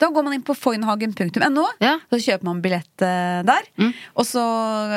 [0.00, 1.98] Da går man inn på foynhagen.no, Ja.
[2.10, 3.68] så kjøper man billett eh, der.
[4.16, 4.40] Og så,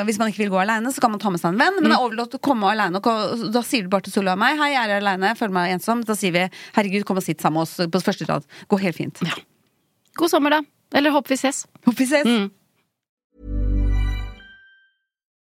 [0.08, 1.76] hvis man ikke vil gå aleine, så kan man ta med seg en venn.
[1.82, 3.02] Men det er overlatt å komme aleine.
[3.52, 6.04] Da sier du bare til Solveig og meg 'Hei, jeg er aleine, føler meg ensom'.
[6.08, 8.44] Da sier vi 'Herregud, kom og sitt sammen med oss på første rad'.
[8.68, 9.20] Går helt fint.
[10.16, 10.62] God sommer, da.
[10.94, 11.66] Eller håper vi ses.
[11.84, 12.50] Håper vi ses.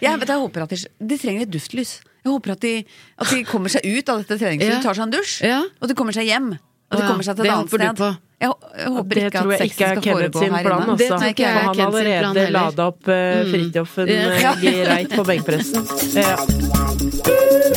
[0.00, 0.76] Jeg, vet, jeg håper at de,
[1.08, 2.00] de trenger et duftlys.
[2.24, 2.72] Jeg håper at de,
[3.18, 4.82] at de kommer seg ut av dette treningshuset, Ja.
[4.84, 5.60] tar seg en dusj, Ja.
[5.80, 6.58] og de kommer seg hjem.
[6.90, 7.96] Og de kommer seg til et annet sted.
[7.96, 8.16] på.
[8.40, 10.62] Jeg, jeg håper Det ikke tror at jeg sexen ikke er skal foregå sin her
[10.62, 10.82] plan.
[10.82, 10.92] inne.
[10.92, 10.98] Altså.
[10.98, 12.60] Det tror ikke er han Kenneth sin allerede plan heller.
[12.60, 14.52] lada opp uh, Fridtjofen Ja.
[14.52, 15.82] uh, greit på benkpressen.
[16.14, 16.36] Ja.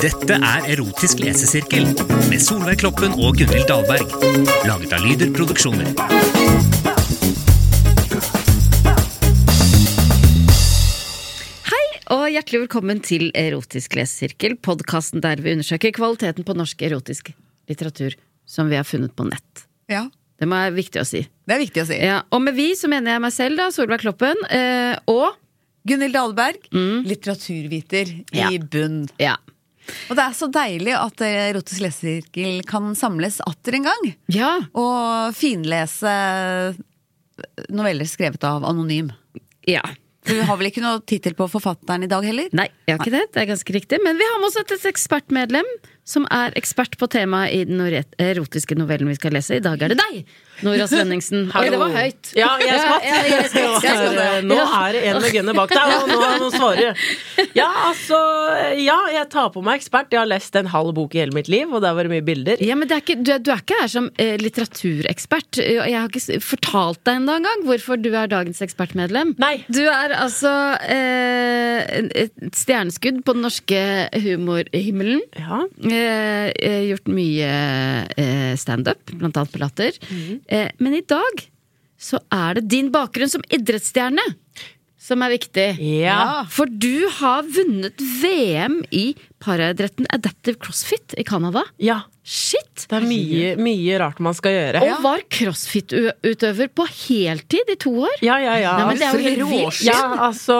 [0.01, 1.89] Dette er Erotisk lesesirkel
[2.29, 4.07] med Solveig Kloppen og Gunhild Dahlberg.
[4.69, 6.80] Laget av Lyder Produksjoner.
[12.31, 17.31] Og hjertelig velkommen til Erotisk lesesirkel, podkasten der vi undersøker kvaliteten på norsk erotisk
[17.67, 18.15] litteratur
[18.47, 19.65] som vi har funnet på nett.
[19.91, 20.05] Ja,
[20.39, 21.19] Det må være viktig å si.
[21.45, 21.97] det er viktig å si.
[21.99, 25.35] Ja, og med vi så mener jeg meg selv, da, Solveig Kloppen, eh, og
[25.85, 26.69] Gunhild Dahlberg,
[27.05, 28.49] litteraturviter Ja.
[28.49, 29.09] i bunn.
[29.19, 29.35] ja.
[30.09, 34.15] Og det er så deilig at eh, Erotisk lesesirkel kan samles atter en gang.
[34.29, 34.59] ja.
[34.73, 36.75] Og finlese
[37.69, 39.11] noveller skrevet av anonym.
[39.67, 39.81] Ja.
[40.21, 42.51] For vi har vel ikke noe tittel på forfatteren i dag heller?
[42.53, 43.23] Nei, jeg har ikke det.
[43.33, 43.97] Det er ganske riktig.
[44.05, 45.67] Men vi har med oss et et ekspertmedlem
[46.07, 49.57] som er ekspert på temaet i den erotiske novellen vi skal lese.
[49.57, 50.21] I dag er det deg,
[50.65, 51.47] Nora Svenningsen.
[51.57, 52.31] Oi, det var høyt.
[52.37, 53.05] Ja, jeg skvatt.
[53.07, 53.85] Ja, ja, jeg skvatt.
[53.85, 54.45] Jeg skvatt.
[54.47, 57.01] Nå er det en med Gunner bak deg, og nå er det noen svarer.
[57.57, 58.19] Ja, altså
[58.81, 60.11] Ja, jeg tar på meg ekspert.
[60.13, 62.25] Jeg har lest en halv bok i hele mitt liv, og der var det mye
[62.27, 62.61] bilder.
[62.63, 65.61] Ja, men det er ikke, du, du er ikke her som eh, litteraturekspert.
[65.61, 69.35] Jeg har ikke fortalt deg ennå engang hvorfor du er dagens ekspertmedlem.
[69.41, 69.53] Nei.
[69.71, 70.51] Du er altså
[70.85, 73.81] eh, et stjerneskudd på den norske
[74.21, 75.23] humorhimmelen.
[75.39, 75.63] Ja.
[75.87, 77.51] Eh, eh, gjort mye
[78.15, 79.97] eh, standup, blant annet på Latter.
[80.11, 81.43] Eh, men i dag
[82.01, 84.23] så er det din bakgrunn som idrettsstjerne
[85.01, 85.67] som er viktig.
[85.81, 86.43] Ja.
[86.53, 89.11] For du har vunnet VM i
[89.41, 91.65] paraidretten Adaptive CrossFit i Canada.
[91.81, 92.03] ja.
[92.21, 92.83] Shit!
[92.85, 94.81] Det er mye, mye rart man skal gjøre.
[94.85, 98.13] Og var crossfit-utøver på heltid i to år.
[98.21, 98.75] Ja, ja, ja.
[98.77, 99.79] Nei, men det er jo helt vilt.
[99.87, 100.57] Ja, altså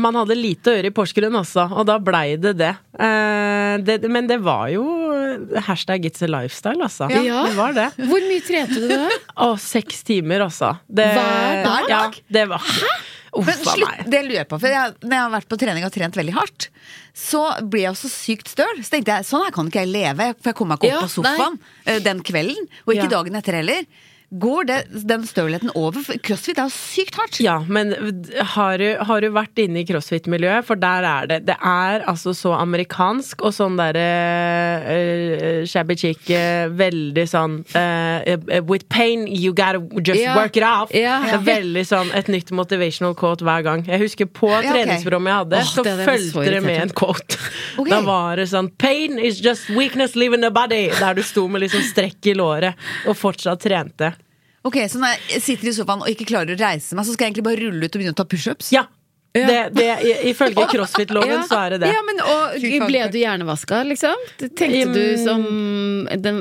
[0.00, 2.72] Man hadde lite å gjøre i Porsgrunn, altså, og da blei det det.
[2.96, 3.98] Eh, det.
[4.08, 4.86] Men det var jo
[5.66, 7.08] hashtag it's a lifestyle, altså.
[7.10, 7.42] Ja.
[7.48, 7.88] Det var det.
[8.08, 9.08] Hvor mye trente du da?
[9.46, 10.74] Å, seks timer, altså.
[10.88, 11.90] Det, Hver dag?
[11.90, 12.02] Ja,
[12.38, 12.62] det var
[13.34, 15.82] Uff Men slutt, det lurer jeg på, for jeg, når jeg har vært på trening
[15.88, 16.68] og trent veldig hardt,
[17.18, 18.76] så blir jeg også så sykt støl.
[18.86, 21.02] Så tenkte jeg sånn her kan ikke jeg leve, for jeg kommer meg ikke opp
[21.02, 21.56] Ja, på sofaen
[21.88, 21.96] nei.
[22.04, 22.68] den kvelden.
[22.86, 23.14] Og ikke Ja.
[23.16, 23.82] dagen etter heller.
[24.30, 24.76] Går det,
[25.06, 26.02] den stølheten over?
[26.24, 27.36] Crossfit er jo sykt hardt.
[27.44, 27.92] Ja, men
[28.54, 30.64] har du, har du vært inne i crossfit-miljøet?
[30.66, 34.06] For der er det Det er altså så amerikansk og sånn derre
[34.88, 40.34] uh, shabby chick, uh, veldig sånn uh, With pain, you gotta just Ja.
[40.38, 40.90] work it off.
[40.94, 41.20] Ja.
[41.28, 43.84] Det er veldig sånn et nytt motivational quote hver gang.
[43.86, 47.38] Jeg husker på treningsprogrammet jeg hadde, oh, så det hadde fulgte det med en quote.
[47.74, 47.90] Okay.
[47.90, 50.88] Da var det sånn Pain is just weakness leaving the body.
[50.94, 52.78] Der du sto med liksom strekk i låret
[53.10, 54.12] og fortsatt trente.
[54.64, 57.26] Ok, Så når jeg sitter i sofaen og ikke klarer å reise meg, så skal
[57.26, 58.70] jeg egentlig bare rulle ut og begynne å ta pushups?
[58.72, 58.86] Ja.
[59.34, 59.88] Det, det,
[60.30, 61.42] ifølge crossfit-loven Ja.
[61.48, 61.90] så er det det.
[61.90, 62.54] Ja, men og,
[62.86, 64.24] Ble du hjernevaska, liksom?
[64.38, 65.42] Tenkte du som
[66.22, 66.40] den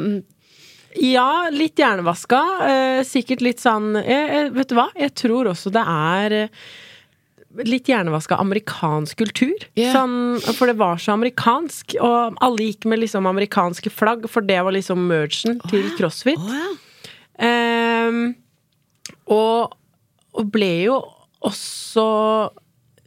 [1.01, 2.39] Ja, litt hjernevaska.
[2.69, 4.91] Eh, sikkert litt sånn eh, eh, Vet du hva?
[4.93, 6.37] Jeg tror også det er
[7.65, 9.67] litt hjernevaska amerikansk kultur.
[9.77, 9.93] Yeah.
[9.93, 14.57] Sånn, for det var så amerikansk, og alle gikk med liksom amerikanske flagg, for det
[14.65, 16.41] var liksom merchen til crossfit.
[16.41, 16.71] Oh, ja.
[17.41, 18.35] Ehm,
[19.31, 19.73] og,
[20.33, 20.99] og ble jo
[21.43, 22.05] også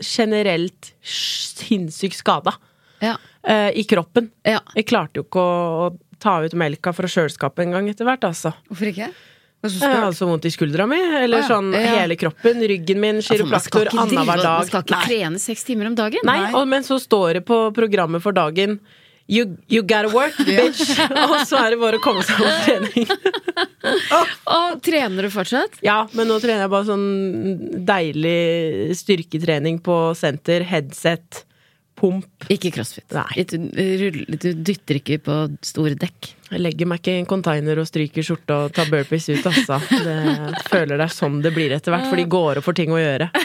[0.02, 2.52] generelt sinnssykt skada
[3.00, 3.14] Ja.
[3.48, 4.30] uh, i kroppen.
[4.44, 4.60] ja.
[4.74, 8.24] Jeg klarte jo ikke å, å ta ut melka fra kjøleskapet en gang etter hvert,
[8.24, 8.52] altså.
[8.68, 9.08] Hvorfor ikke?
[9.66, 11.48] Jeg hadde så vondt i skuldra mi, eller ah, ja.
[11.48, 11.96] sånn Ja.
[12.02, 16.20] hele kroppen, ryggen min, kiropraktor drive- annenhver Man skal ikke trene seks timer om dagen.
[16.28, 16.52] Nei, Nei.
[16.54, 18.78] og, men så står det på programmet for dagen
[19.26, 20.92] You, you gotta work, bitch!
[21.10, 23.08] og så er det bare å komme seg på trening.
[24.56, 25.80] Og trener du fortsatt?
[25.86, 31.42] Ja, men nå trener jeg bare sånn deilig styrketrening på senter, headset,
[31.98, 32.46] pump.
[32.52, 33.06] Ikke crossfit.
[33.14, 33.44] Nei.
[33.46, 36.32] Du, du dytter ikke på store dekk.
[36.52, 39.80] Jeg legger meg ikke i en container og stryker skjorta og tar burpees ut, altså.
[39.90, 40.16] Det,
[40.70, 43.02] føler det er sånn det blir etter hvert, for de går og får ting å
[43.02, 43.30] gjøre.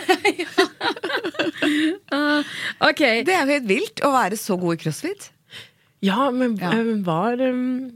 [2.82, 3.02] Ok.
[3.26, 5.30] Det er jo helt vilt å være så god i crossfit.
[6.02, 6.72] Ja, men Ja.
[7.06, 7.92] var, um,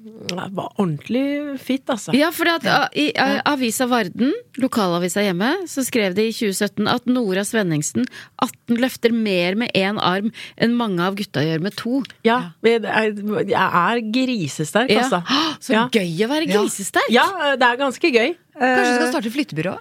[0.53, 2.13] var ordentlig fit, altså.
[2.13, 2.63] Ja, for at,
[2.93, 4.29] i uh, Avisa Varden,
[4.61, 8.05] lokalavisa hjemme, så skrev de i 2017 at Nora Svenningsen
[8.43, 10.29] 18 løfter mer med én arm
[10.61, 12.03] enn mange av gutta gjør med to.
[12.27, 15.01] Ja, jeg, er grisesterk, Ja.
[15.01, 15.23] altså.
[15.59, 15.87] Så Ja.
[15.89, 17.09] gøy å være grisesterk!
[17.09, 18.35] Ja, det er ganske gøy.
[18.55, 19.75] Kanskje du Eh, skal starte flyttebyrå?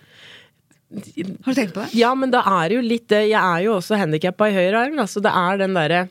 [1.45, 1.93] Har du tenkt på det?
[1.95, 4.87] Ja, men da er det jo litt det Jeg er jo også handikappa i høyre
[4.87, 6.09] arm, så det er den derre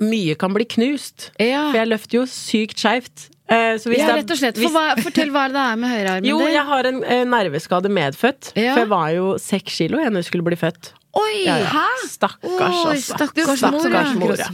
[0.00, 1.30] Mye kan bli knust.
[1.40, 1.66] Ja.
[1.72, 3.26] For jeg løfter jo sykt skeivt.
[3.50, 4.56] Eh, Ja, rett og slett.
[4.62, 8.52] For hva, fortell hva det er med høyrearmen Jo, jeg har en eh, nerveskade medfødt.
[8.54, 8.76] Ja.
[8.76, 10.92] For jeg var jo seks kilo jeg når jeg skulle bli født.
[11.18, 11.40] Oi!
[11.42, 11.82] Ja, ja.
[12.06, 12.46] Stakkars,
[12.86, 13.16] Oi, altså.
[13.16, 14.46] stakkars Stakkars mor, ja.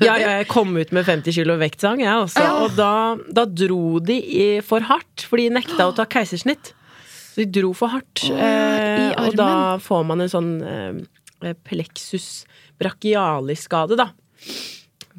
[0.00, 2.46] Ja, jeg kom ut med 50 kilo vektsang, jeg også.
[2.64, 2.92] Og da,
[3.28, 6.72] da dro de i, for hardt, for de nekta å ta keisersnitt.
[7.34, 8.24] Så de dro for hardt.
[8.32, 12.46] eh, i og da får man en sånn eh, pleksus
[12.80, 14.08] brachialis-skade, da.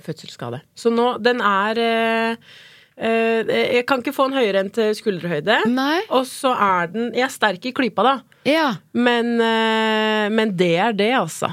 [0.01, 0.61] Fødselsskade.
[0.77, 2.51] Så nå, den er eh,
[2.97, 5.61] eh, Jeg kan ikke få den høyere enn til skulderhøyde.
[5.71, 5.99] Nei.
[6.09, 8.15] Og så er den Jeg er sterk i klypa, da.
[8.47, 8.69] Ja.
[8.93, 11.51] Men, eh, men det er det, altså.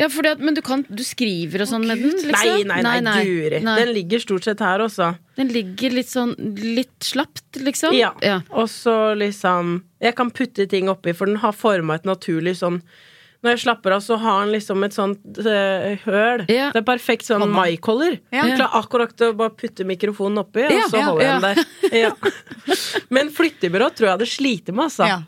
[0.00, 2.16] ja fordi at, men du, kan, du skriver og sånn med den?
[2.32, 3.62] Nei, nei, nei, nei, guri.
[3.62, 3.78] Nei.
[3.84, 5.12] Den ligger stort sett her også.
[5.38, 7.94] Den ligger litt sånn litt slapt, liksom?
[7.94, 8.10] Ja.
[8.24, 8.40] ja.
[8.50, 12.82] Og så liksom Jeg kan putte ting oppi, for den har forma et naturlig sånn
[13.42, 16.44] Når jeg slapper av, så har han liksom et sånt uh, høl.
[16.46, 16.68] Ja.
[16.70, 17.64] Det er perfekt sånn Hånda.
[17.64, 18.20] mic-holder.
[18.30, 18.44] Ja.
[18.46, 22.04] Du klarer akkurat å bare putte mikrofonen oppi, og så holder jeg den der.
[22.04, 22.12] Ja.
[23.18, 25.10] Men flyttebyrå tror jeg det sliter med, altså.
[25.10, 25.20] Ja.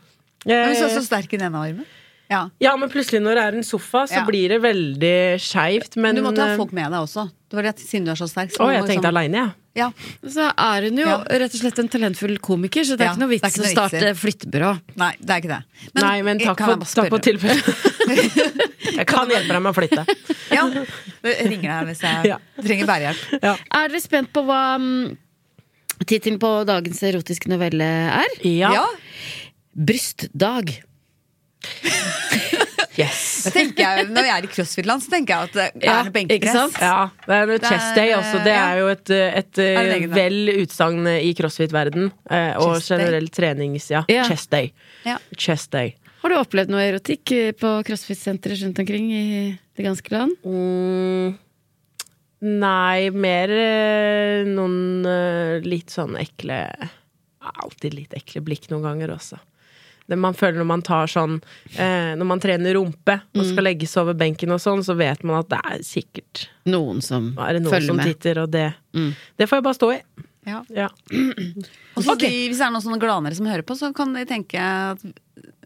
[0.45, 1.85] Men du er Eh, så sterk i den ene armen.
[2.31, 2.49] Ja.
[2.59, 4.25] ja, men plutselig når det er en sofa, så Ja.
[4.25, 5.95] blir det veldig skeivt.
[5.95, 7.27] Men Men du måtte ha eh, folk med deg også.
[7.49, 8.49] Det var det, siden du er så sterk.
[8.57, 9.51] Å, jeg tenkte liksom- aleine, jeg.
[9.75, 9.91] Ja.
[10.23, 11.17] Så er hun jo Ja.
[11.27, 13.71] rett og slett en talentfull komiker, så det er Ja, ikke noe vits ikke å
[13.75, 14.71] starte flyttebyrå.
[14.95, 15.63] Nei, det er ikke det.
[16.01, 17.61] Nei, men takk for, takk for tilbudet.
[18.95, 20.05] Jeg kan hjelpe deg med å flytte.
[20.51, 20.65] Ja,
[21.25, 22.37] jeg ringer deg hvis jeg Ja.
[22.61, 23.43] trenger bærehjelp.
[23.43, 25.17] Er dere spent på hva mm,
[26.05, 28.25] tittelen på dagens erotiske novelle er?
[28.45, 28.71] Ja.
[28.71, 28.85] Ja.
[29.75, 30.77] Brystdag.
[32.95, 33.43] Yes.
[33.43, 36.11] Da tenker jeg, når jeg er i crossfit-land, så tenker jeg at det er ja,
[36.15, 36.77] benkepress.
[36.79, 36.93] Ja,
[37.25, 38.39] det er er, chest day også.
[38.45, 42.07] Det er jo et, et det eh, vel utsagn i crossfit-verden.
[42.31, 43.89] eh, Og generell trenings...
[43.91, 44.05] Ja.
[44.11, 44.23] Ja.
[44.29, 44.71] Chest day.
[45.03, 45.17] Ja.
[45.35, 45.95] Chest day.
[46.23, 49.25] Har du opplevd noe erotikk eh, på crossfit-sentre rundt omkring i
[49.75, 50.37] det ganske land?
[50.47, 51.35] Mm,
[52.63, 56.63] nei, mer eh, noen eh, litt sånn ekle
[57.45, 59.37] Alltid litt ekle blikk noen ganger også.
[60.07, 61.39] Det man føler når man tar sånn
[61.81, 65.23] eh, Når man trener rumpe og skal skal legges over benken og sånn, så vet
[65.25, 68.05] man at det er sikkert Noen som er det noen følger som med.
[68.13, 69.11] titter, og det Mm.
[69.37, 69.99] Det får jeg bare stå i.
[70.45, 70.59] Ja.
[70.69, 70.87] Ja.
[71.97, 74.23] Og så de, hvis det er noen sånne glanere som hører på, så kan de
[74.29, 75.01] tenke at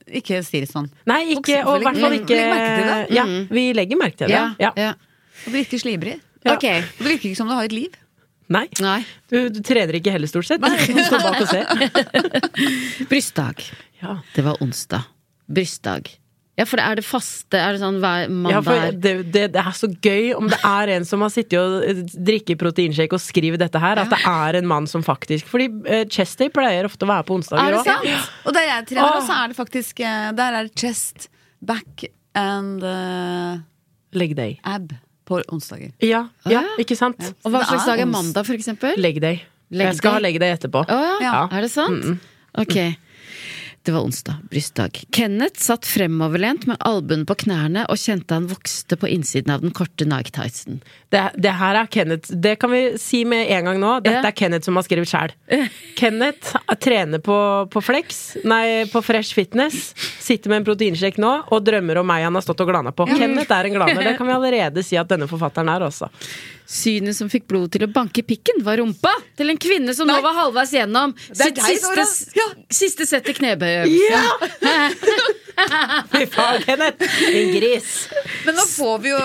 [0.10, 0.88] ikke si det sånn.
[1.05, 3.17] Nei, ikke, og i hvert fall ikke legg merke til det.
[3.19, 4.34] Ja, vi legger merke til det.
[4.39, 4.72] Ja, Ja.
[4.79, 4.93] ja.
[5.46, 6.15] Og det virker slibrig.
[6.46, 6.55] Ja.
[6.55, 6.81] Okay.
[6.98, 7.93] Og det virker ikke som du har et liv.
[8.50, 8.65] Nei.
[8.82, 9.03] Nei.
[9.29, 10.63] Du, du trener ikke heller, stort sett.
[10.63, 11.70] Du står bak og ser.
[13.12, 13.62] Brystdag.
[14.01, 14.18] Ja.
[14.34, 15.06] Det var onsdag.
[15.50, 16.10] Brystdag.
[16.60, 17.56] Ja, for er det faste?
[17.56, 20.60] Er det sånn hver Ja, mandag for det, det, det er så gøy om det
[20.68, 24.20] er en som har sittet og drikket drikker proteinshake og skriver dette her, at det
[24.27, 27.77] er en mann som faktisk Fordi uh, chest day pleier ofte å være på Er
[27.77, 28.08] det sant?
[28.10, 28.20] Ja.
[28.44, 31.29] Og der jeg trener, så er det faktisk eh, Der er det chest,
[31.63, 33.63] back and uh,
[34.12, 34.60] Leg day.
[34.68, 34.91] ab
[35.30, 35.92] på onsdager.
[36.02, 36.82] Ja, ja, Ah.
[36.82, 37.22] ikke sant?
[37.46, 38.98] Og hva slags dag er mandag, for eksempel?
[38.98, 39.44] Leg day.
[39.72, 40.82] Leg Jeg skal ha leg day etterpå.
[40.90, 41.20] Oh, ja.
[41.22, 41.48] Ja.
[41.54, 42.20] Er det sant?
[42.58, 42.76] Ok.
[43.89, 44.36] Det var onsdag.
[44.51, 45.00] Brystdag.
[45.12, 49.72] Kenneth satt fremoverlent med albuen på knærne og kjente han vokste på innsiden av den
[49.74, 50.77] korte Nike-tightsen.
[51.10, 52.29] Det, det her er Kenneth.
[52.38, 53.96] Det kan vi si med en gang nå.
[54.05, 54.27] Dette Ja.
[54.29, 55.34] er Kenneth som har skrevet sjæl.
[55.98, 56.53] Kenneth
[56.86, 57.39] trener på,
[57.74, 59.89] på Flex, nei, på Fresh Fitness.
[60.22, 63.10] Sitter med en proteinsjekk nå og drømmer om meg han har stått og glana på.
[63.10, 64.03] Kenneth er en glaner.
[64.12, 66.13] Det kan vi allerede si at denne forfatteren er også.
[66.70, 69.10] Synet som fikk blodet til å banke i pikken, var rumpa
[69.40, 72.46] til en kvinne som nå var halvveis gjennom sitt deg, siste, Ja.
[72.70, 74.60] siste sett i knebøyøvelsen.
[76.14, 77.02] Fy faen, Kenneth!
[77.34, 77.90] En gris.
[78.46, 79.18] Men nå får vi jo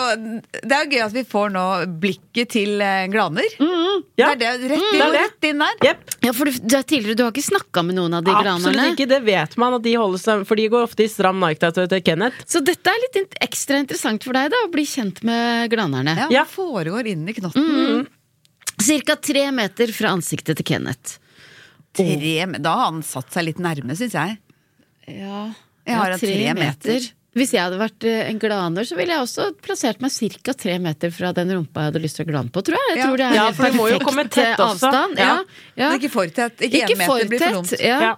[0.65, 1.67] Det er jo gøy at vi får nå
[2.03, 2.81] blikket til
[3.13, 3.13] Glaner.
[3.61, 4.03] Glaner.
[4.19, 4.33] Ja.
[4.35, 5.23] Det er det, rett, inn, det er det.
[5.29, 5.79] rett inn der.
[5.91, 6.13] Jepp.
[6.25, 8.64] Ja, for du, du, er tidligere, du har ikke snakka med noen av de Absolutt
[8.64, 8.87] granerne?
[8.95, 9.07] ikke.
[9.11, 12.00] Det vet man at de holder seg For de går ofte i stram Nike-tattoo til
[12.07, 12.45] Kenneth.
[12.49, 16.16] Så dette er litt ekstra interessant for deg, da, å bli kjent med glanerne.
[16.25, 16.45] Ja, Ja.
[16.49, 18.07] foregår inn i knotten?
[18.81, 21.19] Cirka tre meter fra ansiktet til Kenneth.
[21.95, 24.38] Tre, da har han satt seg litt nærme, syns jeg.
[25.07, 25.45] Ja,
[25.87, 27.11] Jeg har ja, tre, tre meter.
[27.35, 30.53] Hvis jeg hadde vært eh, en glaner, så ville jeg også plassert meg ca.
[30.55, 32.91] tre meter fra den rumpa jeg hadde lyst til å glane på, tror jeg.
[32.95, 33.07] Jeg Ja.
[33.09, 34.87] tror det er Ja, for du må jo komme tett eh, også.
[34.91, 35.19] avstand.
[35.19, 35.43] Ja.
[35.76, 35.88] Ja.
[35.91, 36.57] Men ikke for tett.
[36.62, 37.75] Ikke, Ikke én meter for blir for dumt.
[37.81, 37.99] Ja.
[38.00, 38.17] Ja.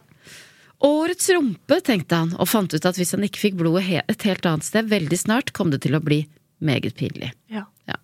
[0.85, 4.23] Årets rumpe, tenkte han, og fant ut at hvis han ikke fikk blodet he et
[4.29, 6.27] helt annet sted veldig snart, kom det til å bli
[6.61, 7.33] meget pinlig.
[7.49, 7.65] Ja.
[7.89, 7.97] Ja.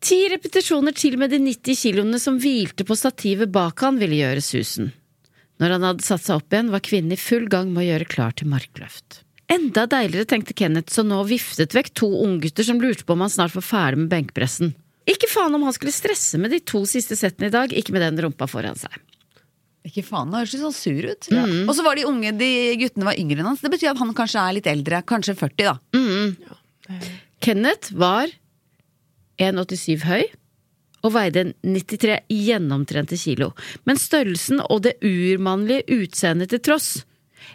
[0.00, 4.42] Ti repetisjoner til med de 90 kiloene som hvilte på stativet bak han, ville gjøre
[4.42, 4.90] susen.
[5.58, 8.06] Når han hadde satt seg opp igjen, var kvinnen i full gang med å gjøre
[8.10, 9.22] klar til markløft.
[9.48, 13.32] Enda deiligere, tenkte Kenneth, så nå viftet vekk to unggutter som lurte på om han
[13.32, 14.74] snart var ferdig med benkpressen.
[15.08, 18.04] Ikke faen om han skulle stresse med de to siste settene i dag, ikke med
[18.04, 18.92] den rumpa foran seg.
[19.88, 21.28] Ikke faen, det høres litt sånn sur ut.
[21.64, 22.50] Og så var de unge, de
[22.82, 23.62] guttene var yngre enn hans.
[23.64, 25.00] Det betyr at han kanskje er litt eldre.
[25.08, 25.78] Kanskje 40, da.
[27.40, 28.28] Kenneth var
[29.40, 30.26] 1,87 høy
[31.06, 33.52] og veide 93 gjennomtrente kilo.
[33.88, 36.90] Men størrelsen og det urmannlige utseendet til tross.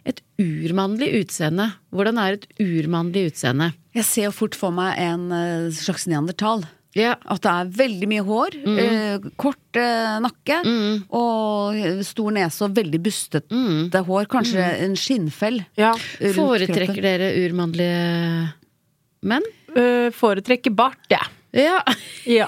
[0.05, 1.69] Et urmannlig utseende.
[1.93, 3.71] Hvordan er et urmannlig utseende?
[3.93, 6.65] Jeg ser jo fort for meg en eh, slags neandertal.
[6.93, 10.59] Ja, At det er veldig mye hår, eh, kort eh, nakke
[11.09, 14.27] og stor nese og veldig bustete hår.
[14.29, 15.63] Kanskje en skinnfell.
[15.79, 15.95] Ja.
[16.35, 17.01] Foretrekker kroppen.
[17.07, 18.53] dere urmannlige
[19.25, 19.45] menn?
[19.73, 21.31] Uh, foretrekker bart, jeg.
[21.63, 21.79] Ja.
[22.39, 22.47] Ja.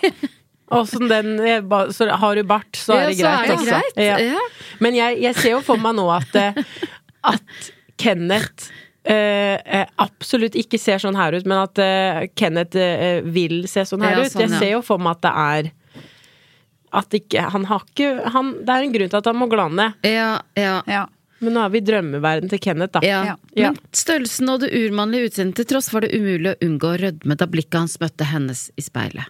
[0.74, 1.62] Og som den eh,
[1.94, 3.48] Så har du bart, så er det Ja, greit.
[3.48, 4.00] så er det greit.
[4.02, 4.16] Ja.
[4.34, 4.46] Ja.
[4.82, 6.58] Men jeg, jeg ser jo for meg nå at, eh,
[7.32, 8.70] at Kenneth
[9.06, 13.86] eh, eh, absolutt ikke ser sånn her ut, men at uh, Kenneth uh, vil se
[13.88, 14.34] sånn her Ja, ut.
[14.34, 15.74] sånn, jeg ser jo for meg at det er
[16.96, 19.90] at ikke, han har ikke han, Det er en grunn til at han må glane.
[20.08, 20.80] Ja, ja.
[20.88, 21.04] Ja.
[21.44, 23.02] Men nå er vi i drømmeverden til Kenneth, da.
[23.06, 23.22] Ja.
[23.28, 23.36] Ja.
[23.58, 23.72] Ja.
[23.74, 27.38] Men størrelsen og det urmannlige utseendet til tross var det umulig å unngå å rødme
[27.40, 29.28] da blikket hans møtte hennes i speilet.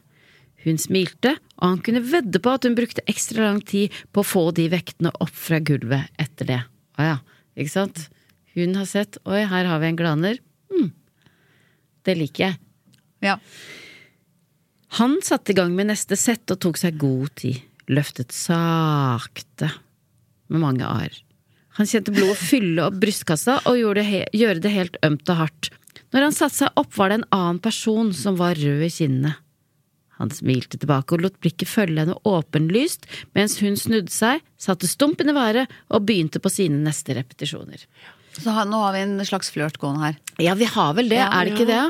[0.65, 4.25] Hun smilte, og han kunne vedde på at hun brukte ekstra lang tid på å
[4.25, 6.61] få de vektene opp fra gulvet etter det.
[6.97, 7.17] Å ja,
[7.55, 8.05] ikke sant?
[8.55, 10.39] Hun har sett oi, her har vi en glaner.
[10.71, 10.91] Hm.
[12.05, 12.59] Det liker jeg.
[13.25, 13.37] Ja.
[14.99, 17.63] Han satte i gang med neste sett og tok seg god tid.
[17.91, 19.69] Løftet sakte,
[20.49, 21.13] med mange ar.
[21.75, 25.41] Han kjente blodet fylle opp brystkassa og gjorde det, he gjøre det helt ømt og
[25.41, 25.71] hardt.
[26.15, 29.33] Når han satte seg opp, var det en annen person som var rød i kinnene.
[30.19, 35.31] Han smilte tilbake og lot blikket følge henne åpenlyst, mens hun snudde seg, satte stumpen
[35.31, 37.83] i været og begynte på sine neste repetisjoner.
[38.35, 40.17] Så har, nå har vi en slags flørt gående her.
[40.43, 41.83] Ja, vi har vel det, Ja, er det ikke det?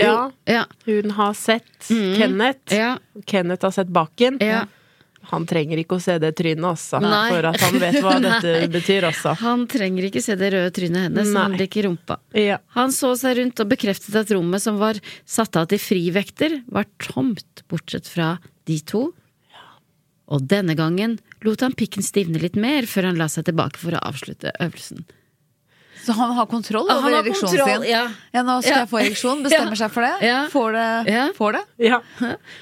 [0.00, 0.30] Ja.
[0.46, 0.64] Ja.
[0.86, 2.72] Hun har sett Kenneth.
[2.74, 2.94] Ja.
[3.26, 4.38] Kenneth har sett baken.
[4.44, 4.64] Ja.
[5.30, 7.28] Han trenger ikke å se det trynet også, Nei.
[7.30, 9.34] for at han vet hva dette betyr altså.
[9.42, 11.60] Han trenger ikke se det røde trynet hennes, han Nei.
[11.60, 12.16] liker rumpa.
[12.34, 12.56] Ja.
[12.74, 14.98] Han så seg rundt og bekreftet at rommet som var
[15.28, 19.10] satt av til frivekter, var tomt, bortsett fra de to.
[20.30, 23.94] Og denne gangen lot han pikken stivne litt mer før han la seg tilbake for
[23.98, 25.04] å avslutte øvelsen.
[26.00, 27.90] Så han har kontroll over har ereksjonen kontroll, sin.
[27.92, 28.42] ja.
[28.46, 28.78] nå skal Ja.
[28.84, 29.42] jeg få ereksjon.
[29.44, 29.80] Bestemmer Ja.
[29.82, 30.12] seg for det.
[30.24, 30.38] Ja.
[30.48, 30.86] Får det.
[31.12, 31.24] Ja.
[31.36, 31.62] Får det.
[31.90, 31.98] Ja.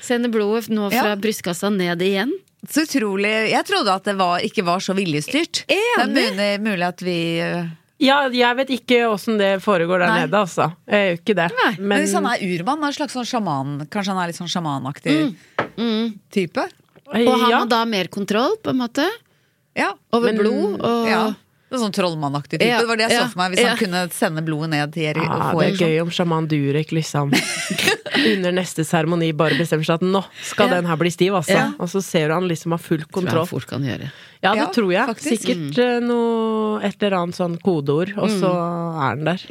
[0.02, 1.16] Sender blodet nå fra Ja.
[1.16, 2.32] brystkassa ned igjen.
[2.66, 5.60] Så utrolig Jeg trodde at det var, ikke var så viljestyrt.
[5.70, 7.68] Det er mulig, mulig at vi øh,
[8.02, 10.18] ja, jeg vet ikke åssen det foregår der Nei.
[10.26, 10.68] nede, altså.
[10.86, 11.46] Jeg gjør ikke det.
[11.58, 14.38] Nei, Men hvis han er urban, er en slags sånn sjaman Kanskje han er litt
[14.38, 15.16] sånn sjamanaktig
[15.78, 16.12] Mm.
[16.34, 16.62] type?
[17.08, 17.58] Og har ja.
[17.62, 19.04] har da mer kontroll, på en måte?
[19.78, 19.92] Ja.
[20.12, 21.20] Over Men- blod og ja.
[21.70, 22.64] Er sånn trollmannaktig type.
[22.68, 23.72] Ja, Det var det jeg ja, så for meg, hvis ja.
[23.74, 25.26] han kunne sende blodet ned til Erik.
[25.28, 27.34] Ja, det er gøy om sjaman Durek liksom
[28.32, 31.52] under neste seremoni bare bestemmer seg at nå skal den her bli stiv, altså.
[31.58, 31.66] Ja.
[31.78, 33.44] Og så ser du han liksom har full kontroll.
[33.44, 34.08] Tror jeg fort kan gjøre.
[34.40, 35.06] Ja, det Ja, tror jeg.
[35.10, 35.44] faktisk.
[35.44, 36.06] Sikkert mm.
[36.08, 38.98] noe et eller annet sånn kodeord, og så Mm.
[39.04, 39.42] er den der.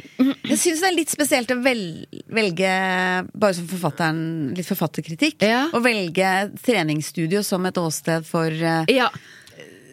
[0.48, 1.82] Jeg syns det er litt spesielt å vel,
[2.28, 2.72] velge,
[3.34, 5.68] bare som forfatteren, litt forfatterkritikk, Ja.
[5.72, 8.50] å velge treningsstudio som et åsted for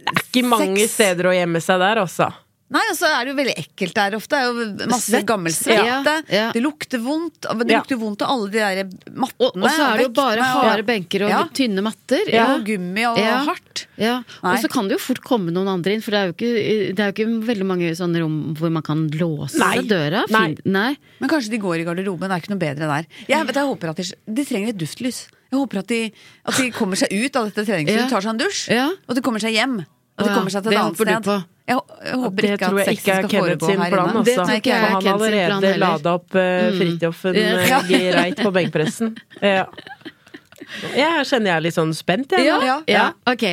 [0.05, 0.93] eh, er Ikke mange Sex.
[0.93, 2.33] steder å gjemme seg der, altså.
[2.67, 4.29] Nei, og så er det jo veldig ekkelt der ofte.
[4.33, 5.25] Det er jo masse Svett.
[5.29, 5.85] gammel svette.
[5.85, 6.51] Ja, ja.
[6.51, 7.45] Det lukter vondt.
[7.45, 7.77] Det Ja.
[7.77, 9.37] lukter vondt av alle de der mattene.
[9.37, 11.43] Og, og så er det jo bare og- harde benker og Ja.
[11.53, 12.25] tynne matter.
[12.27, 13.45] Ja, og gummi og Ja.
[13.45, 13.85] hardt.
[13.97, 14.55] Ja, Nei.
[14.57, 16.95] Og så kan det jo fort komme noen andre inn, for det er jo ikke,
[16.95, 19.77] det er jo ikke veldig mange sånne rom hvor man kan låse Nei.
[19.85, 20.25] døra.
[20.31, 20.45] Nei.
[20.55, 20.97] Fin- Nei.
[21.21, 22.27] Men kanskje de går i garderoben.
[22.27, 23.05] Det er ikke noe bedre der.
[23.29, 25.27] Jeg, vet, jeg håper at de, de trenger et duftlys.
[25.53, 26.11] Jeg håper at de,
[26.43, 28.09] at de kommer seg ut av dette treningshuset, Ja.
[28.09, 28.87] tar seg en dusj, Ja.
[28.89, 29.85] og at de kommer seg hjem.
[30.15, 31.25] Og det kommer seg til et annet sted.
[31.25, 31.35] på.
[31.65, 34.19] Jeg, jeg håper ikke at sexen skal foregå sin her plan, inne.
[34.19, 34.25] altså.
[34.29, 35.85] Det tror ikke jeg er han har Kenneth sin plan allerede heller.
[35.85, 37.79] lada opp uh, Fridtjofen eh, Ja.
[37.89, 39.15] greit på benkpressen.
[39.41, 39.65] Ja.
[40.95, 42.45] Jeg kjenner jeg er litt sånn spent, jeg.
[42.47, 42.77] Ja, ja.
[42.89, 43.05] Ja.
[43.29, 43.43] ok.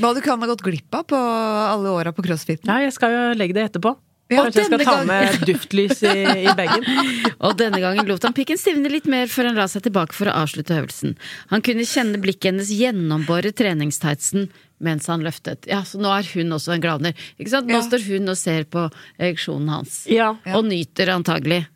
[0.00, 2.66] Hva du kan ha gått glipp av på alle åra på crossfiten.
[2.70, 3.92] Ja, jeg skal jo legge det etterpå.
[4.26, 6.14] Ja, Kanskje jeg skal ta med duftlys i,
[6.48, 6.82] i bagen.
[7.46, 10.26] Og denne gangen lot han pikken stivne litt mer før han la seg tilbake for
[10.26, 11.14] å avslutte øvelsen.
[11.52, 14.48] Han kunne kjenne blikket hennes gjennombore treningstightsen
[14.80, 15.66] mens han løftet.
[15.66, 17.14] Ja, så nå er hun også en glaner.
[17.40, 17.66] Ikke sant?
[17.70, 17.86] Nå Ja.
[17.86, 20.06] står hun og ser på ereksjonen hans.
[20.10, 20.34] Ja.
[20.54, 21.66] Og nyter antagelig.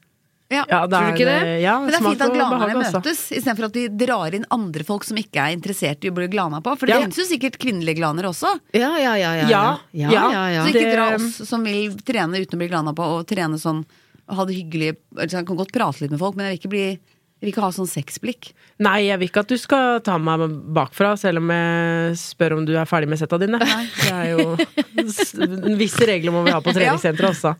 [0.50, 0.64] Ja.
[0.68, 1.60] Ja, det Tror du ikke det?
[1.62, 2.98] Ja, Men det er fint at glanerne altså.
[2.98, 6.26] møtes, istedenfor at de drar inn andre folk som ikke er interessert i å bli
[6.26, 6.76] glana på.
[6.76, 7.00] For det Ja.
[7.04, 8.58] finnes jo sikkert kvinnelige glaner også.
[8.74, 9.32] Ja, ja, ja.
[9.34, 10.30] ja, Ja, ja, ja.
[10.32, 10.64] ja, ja.
[10.66, 13.84] Så ikke dra oss som vil trene uten å bli glana på, og trene sånn
[14.28, 14.96] ha det hyggelig.
[15.16, 16.98] Altså, Jeg kan godt prate litt med folk, men jeg vil ikke, bli,
[17.40, 18.50] jeg vil ikke ha sånn sexblikk.
[18.84, 20.42] Nei, jeg vil ikke at du skal ta meg
[20.76, 23.56] bakfra, selv om jeg spør om du er ferdig med setta dine.
[23.56, 23.86] Nei.
[23.96, 24.44] Det er jo
[25.80, 27.54] Visse regler må vi ha på treningssenteret også.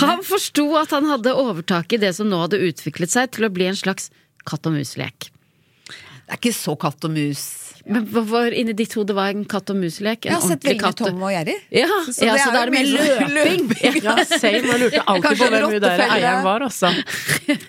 [0.00, 3.52] Han forsto at han hadde overtaket i det som nå hadde utviklet seg til å
[3.52, 4.08] bli en slags
[4.48, 5.28] katt og mus-lek.
[5.28, 7.44] Det er ikke så katt og mus.
[7.88, 10.26] Men hva var inni ditt hode var en katt og mus-lek?
[10.28, 11.54] Jeg har sett veldig katt- Tom og Jerry.
[11.72, 13.34] Ja, Så ja, det så er da jo er det mer mye løping.
[13.38, 13.98] løping.
[14.08, 14.52] Ja, same.
[14.52, 16.90] Jeg lurte alltid Kanskje på hvem hun der eieren var også.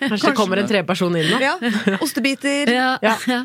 [0.00, 1.40] Kanskje det kommer en treperson inn nå.
[1.42, 1.54] Ja.
[2.04, 2.72] Ostebiter.
[2.74, 3.16] Ja, Ja.
[3.26, 3.44] ja.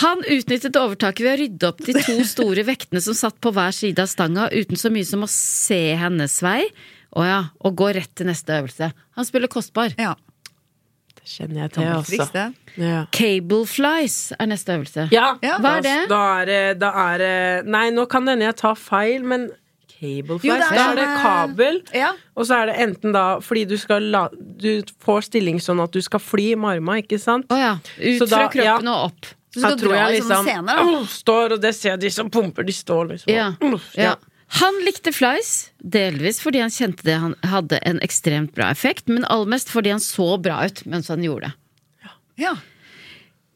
[0.00, 3.72] Han utnyttet overtaket ved å rydde opp de to store vektene som satt på hver
[3.74, 6.68] side av stanga, uten så mye som å se hennes vei.
[7.18, 8.92] Å ja, og gå rett til neste øvelse.
[9.18, 9.90] Han spiller kostbar.
[9.98, 10.12] Ja.
[11.30, 12.26] Kjenner jeg til, altså.
[12.34, 12.44] det.
[12.82, 13.04] Ja.
[13.14, 15.04] Cable flies er neste øvelse.
[15.14, 15.58] Ja, Ja.
[15.62, 15.96] Hva er det?
[16.10, 19.48] Da er det, da er det Nei, nå kan det hende jeg tar feil, men
[19.92, 21.80] cable Jo, flies, er da er det sånn, kabel.
[21.94, 22.12] Ja.
[22.34, 25.92] Og så er det enten da fordi du skal la Du får stilling sånn at
[25.94, 27.46] du skal fly med arma, ikke sant?
[27.52, 27.74] Å ja.
[27.98, 28.96] Ut Så da- fra kroppen ja.
[28.96, 29.30] og opp.
[29.50, 30.82] Så skal du dra i sånne liksom scener, da.
[30.86, 33.48] Oh, Står, og det ser de som pumper, de står liksom Ja.
[33.60, 34.12] «Åh, ja.
[34.58, 39.26] Han likte flies, delvis fordi han kjente det han hadde en ekstremt bra effekt, men
[39.30, 41.56] aller mest fordi han så bra ut mens han gjorde det.
[42.40, 42.56] Ja.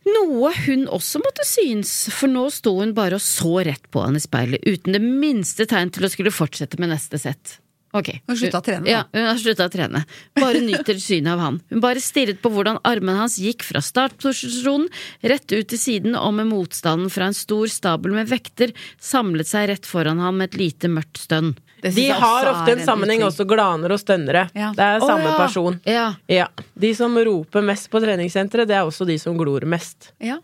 [0.05, 4.19] Noe hun også måtte synes, for nå sto hun bare og så rett på han
[4.19, 7.59] i speilet, uten det minste tegn til å skulle fortsette med neste sett.
[7.95, 8.11] Ok.
[8.27, 8.91] Hun slutta å trene, da.
[8.91, 10.05] Ja, hun har slutta å trene.
[10.35, 11.61] Bare nyter synet av han.
[11.71, 14.89] Hun bare stirret på hvordan armene hans gikk fra startposisjonen
[15.23, 19.71] rett ut til siden, og med motstanden fra en stor stabel med vekter samlet seg
[19.71, 21.55] rett foran ham med et lite mørkt stønn.
[21.85, 24.47] De har ofte en sammenheng også, glaner og stønnere.
[24.57, 24.71] Ja.
[24.77, 25.39] Det er samme oh, ja.
[25.39, 25.81] person.
[25.85, 26.07] Ja.
[26.33, 26.47] Ja.
[26.81, 30.15] De som roper mest på treningssenteret, det er også de som glor mest.
[30.23, 30.41] Ja.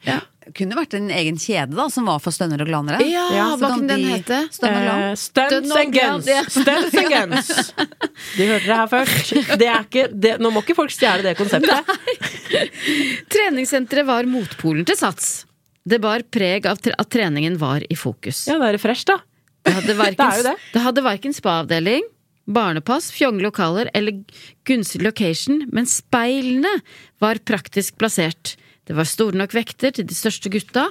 [0.56, 3.04] Kunne vært en egen kjede da, som var for stønner og glanere.
[3.06, 4.38] Ja, så hva kan kunne den de hete?
[4.48, 5.02] og glan.
[5.06, 6.30] Eh, stunts og and guns!
[6.56, 7.52] Stunts and guns!
[8.36, 9.34] De hørte det her først.
[9.60, 11.94] Det er ikke, det, nå må ikke folk stjele det konseptet.
[13.32, 15.32] Treningssenteret var motpolen til Sats.
[15.86, 18.44] Det bar preg av at treningen var i fokus.
[18.50, 19.20] Ja, da er det fresh, da.
[19.64, 20.56] Det hadde Det er verken, det.
[20.74, 22.08] det hadde verken spa-avdeling,
[22.50, 24.22] barnepass, fjonge lokaler eller
[24.68, 26.72] gunstig location, men speilene
[27.22, 28.56] var praktisk plassert.
[28.90, 30.88] Det var store nok vekter til de største gutta,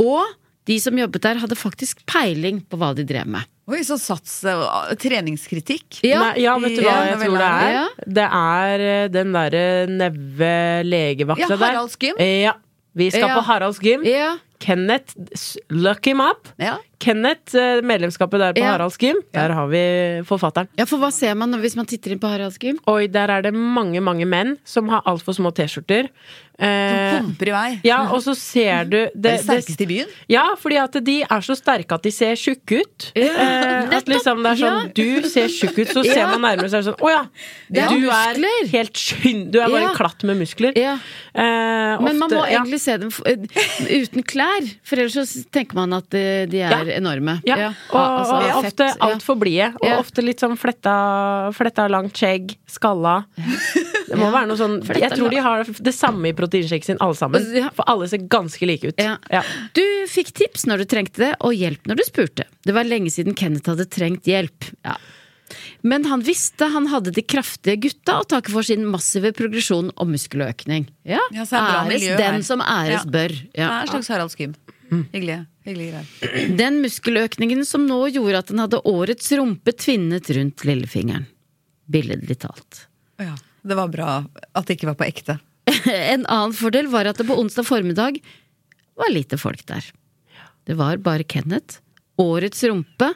[0.00, 0.24] og
[0.70, 3.44] de som jobbet der hadde faktisk peiling på hva de drev med.
[3.68, 4.98] Oi, så sats treningskritikk.
[5.02, 6.00] treningskritikk.
[6.02, 7.74] Nei, ja, vet du hva jeg tror det er?
[7.76, 7.84] Ja.
[8.18, 10.52] Det er eh, den derre neve
[10.88, 11.66] legevakta Ja, der.
[11.68, 12.16] Haralds gym.
[12.18, 12.56] Ja.
[12.96, 13.36] Vi skal Ja.
[13.38, 14.02] på Haralds gym.
[14.08, 14.32] Ja,
[14.62, 15.16] Kenneth,
[15.74, 16.48] look him up.
[16.62, 16.76] Ja.
[17.02, 18.76] Kenneth, eh, medlemskapet der på Ja.
[18.76, 19.80] Haralds gym, der har vi
[20.28, 20.68] forfatteren.
[20.78, 22.78] Ja, for hva ser man hvis man titter inn på Haralds gym?
[22.86, 26.06] Oi, der er det mange, mange menn som har altfor små T-skjorter.
[26.62, 27.80] Eh, Som pumper i vei.
[27.82, 30.06] ja, og så ser du Det det sterkeste i byen.
[30.30, 33.08] Ja, fordi at de er så sterke at de ser tjukke ut.
[33.16, 34.92] Ja, eh, at liksom det er sånn.
[34.94, 37.24] Du ser tjukk ut, så ser man nærmere, så er det sånn Å ja!
[37.72, 40.76] Du er helt skynd Du er bare en klatt med muskler.
[40.78, 40.98] Ja.
[41.34, 44.51] Eh, Men man må egentlig se dem uten klær,
[44.86, 46.96] for ellers så tenker man at eh, de er Ja.
[46.98, 47.38] enorme.
[47.46, 48.94] Ja, og, altså, og fett, ofte ja.
[49.08, 49.68] altfor blide.
[49.80, 49.98] Og Ja.
[50.00, 53.24] ofte litt sånn fletta, fletta langt skjegg, skalla.
[53.36, 56.98] Det må være noe sånn Fletta Jeg tror de har det samme i proteinshaken sin,
[57.00, 57.46] alle sammen.
[57.56, 57.70] Ja.
[57.72, 58.98] For alle ser ganske like ut.
[59.00, 59.16] Ja.
[59.32, 59.42] Ja.
[59.74, 62.44] Du fikk tips når du trengte det, og hjelp når du spurte.
[62.66, 64.68] Det var lenge siden Kenneth hadde trengt hjelp.
[64.84, 64.96] Ja.
[65.82, 70.08] Men han visste han hadde de kraftige gutta å takke for sin massive progresjon og
[70.12, 70.88] muskeløkning.
[71.04, 72.42] Ja, Ja, så er det bra æres miljø den her.
[72.42, 73.10] som æres Ja.
[73.16, 73.28] bør.
[73.52, 74.36] Det er en slags Haralds
[74.92, 75.06] Mm.
[75.12, 75.46] Hyggelig.
[75.64, 76.56] Hyggelig greier.
[76.58, 81.24] Den muskeløkningen som nå gjorde at han hadde årets rumpe tvinnet rundt lillefingeren.
[81.90, 82.86] Billedlig talt.
[83.18, 83.34] Ja.
[83.64, 85.38] Det var bra at det ikke var på ekte.
[85.86, 88.20] En annen fordel var at det på onsdag formiddag
[88.98, 89.84] var lite folk der.
[90.66, 91.78] Det var bare Kenneth,
[92.20, 93.14] årets rumpe,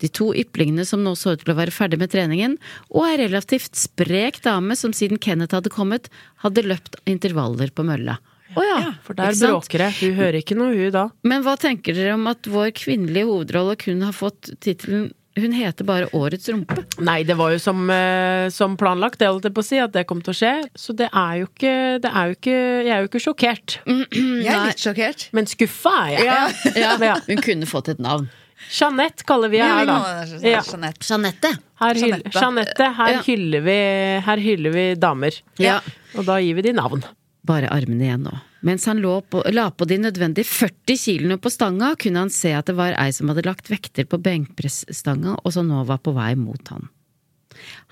[0.00, 2.56] de to yplingene som nå så ut til å være ferdig med treningen,
[2.92, 6.08] og ei relativt sprek dame som siden Kenneth hadde kommet,
[6.44, 8.18] hadde løpt intervaller på mølla.
[8.58, 9.92] Å ja, For der bråker det.
[10.00, 11.04] Hun hører ikke noe, hun da.
[11.22, 15.86] Men hva tenker dere om at vår kvinnelige hovedrolle kun har fått tittelen Hun heter
[15.86, 16.82] bare Årets rumpe?
[17.06, 19.92] Nei, det var jo som, eh, som planlagt, det holdt jeg på å si, at
[19.94, 20.50] det kom til å skje.
[20.74, 23.78] Så det er jo ikke, det er jo ikke Jeg er jo ikke sjokkert.
[23.86, 25.28] Jeg er litt sjokkert.
[25.32, 26.26] Men skuffa er jeg.
[26.82, 27.14] Ja, Ja.
[27.30, 28.26] Hun kunne fått et navn.
[28.68, 29.96] Jeanette kaller vi her, da.
[30.44, 30.60] Ja.
[30.62, 31.06] Jeanette.
[31.08, 31.54] Jeanette.
[31.80, 32.30] Her, Jeanette.
[32.34, 33.22] Jeanette, her, Ja.
[33.26, 33.78] hyller vi,
[34.26, 35.32] her hyller vi damer.
[35.58, 35.80] Ja.
[36.14, 37.02] Og da gir vi de navn.
[37.46, 38.34] Bare armene igjen nå.
[38.62, 42.52] Mens han lå på, la på de nødvendige 40 kiloene på stanga, kunne han se
[42.52, 46.12] at det var ei som hadde lagt vekter på benkpressstanga, og som nå var på
[46.14, 46.90] vei mot han.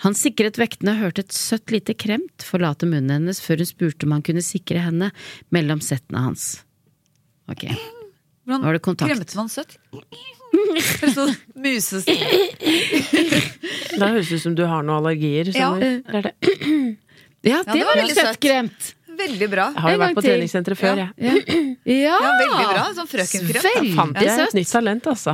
[0.05, 4.05] Han sikret vektene og hørte et søtt lite kremt forlate munnen hennes før hun spurte
[4.07, 5.11] om han kunne sikre henne
[5.51, 6.63] mellom settene hans.
[7.51, 7.65] Ok.
[8.49, 9.13] Hvordan var det kontakt.
[9.13, 9.77] kremte man søtt?
[10.59, 12.39] Høres sånn musestemme
[14.01, 15.51] Da høres det ut som du har noen allergier.
[15.53, 15.69] Ja.
[15.77, 16.33] Det er det.
[17.45, 18.95] Ja, det det var var veldig søtt søtt.
[19.19, 19.67] Veldig bra.
[19.75, 20.31] Jeg har jo En vært på til.
[20.33, 21.11] treningssenteret før, jeg.
[21.19, 21.35] Ja.
[21.35, 21.65] ja.
[21.89, 22.83] Ja, veldig bra.
[22.93, 23.63] Sånn frøkenkrem.
[23.65, 25.33] Veldig Fant jeg et nytt talent, altså.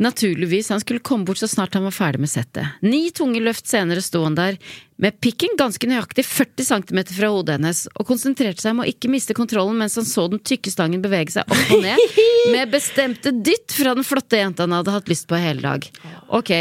[0.00, 2.78] Naturligvis, han skulle komme bort så snart han var ferdig med settet.
[2.80, 4.56] Ni tunge løft senere sto han der,
[5.00, 9.10] med pikken ganske nøyaktig 40 cm fra hodet hennes, og konsentrerte seg om å ikke
[9.12, 12.00] miste kontrollen mens han så den tykke stangen bevege seg opp og ned,
[12.54, 15.84] med bestemte dytt fra den flotte jenta han hadde hatt lyst på hele dag.
[16.32, 16.52] Ok,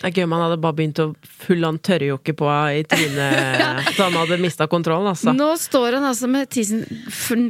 [0.00, 2.46] Det er gøy om han hadde bare begynt å full an tørrjokke på
[2.78, 5.32] i trynet, så han hadde mista kontrollen, altså.
[5.34, 6.84] nå står han altså med tisen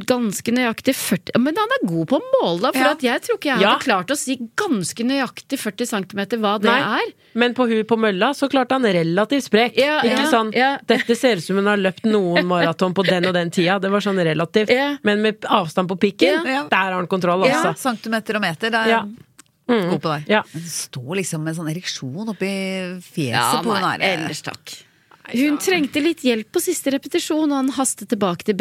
[0.08, 2.92] ganske nøyaktig 40 Men han er god på å måle, da, for Ja.
[2.96, 3.68] at jeg tror ikke jeg Ja.
[3.74, 7.00] hadde klart å si ganske nøyaktig 40 cm hva det Nei.
[7.02, 7.12] er.
[7.34, 9.76] Men på hun på mølla så klarte han relativt sprek.
[9.76, 10.78] Ja, ikke ja, sånn ja.
[10.86, 13.80] 'Dette ser ut som hun har løpt noen maraton på den og den tida'.
[13.80, 14.70] Det var sånn relativt.
[14.72, 14.96] Ja.
[15.04, 16.64] Men med avstand på pikken, Ja.
[16.68, 17.72] der har han kontroll, altså.
[17.72, 18.70] Ja, centimeter og meter.
[18.70, 19.04] Det er
[19.68, 19.90] Ja.
[19.90, 20.28] god på deg.
[20.32, 20.42] Ja.
[20.54, 22.52] Men står liksom med sånn ereksjon oppi
[23.04, 24.76] fjeset Ja, på hun nei, ellers takk.
[25.28, 28.56] Hun trengte litt hjelp på siste repetisjon, og han hastet tilbake til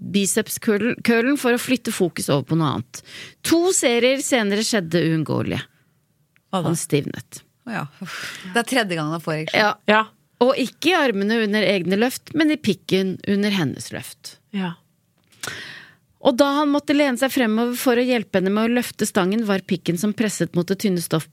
[0.00, 3.02] bicepskøllen for å flytte fokus over på noe annet.
[3.48, 5.62] To serier senere skjedde uunngåelige.
[6.56, 7.42] Han stivnet.
[7.68, 7.86] Ja.
[8.00, 9.60] Det er tredje gangen han får ereksjon.
[9.60, 10.06] Ja, Ja.
[10.40, 14.36] og ikke i armene under egne løft, men i pikken under hennes løft.
[14.52, 14.74] ja.
[16.26, 19.42] Og da han måtte lene seg fremover for å hjelpe henne med å løfte stangen,
[19.46, 21.26] var pikken som presset mot det tynne stoff,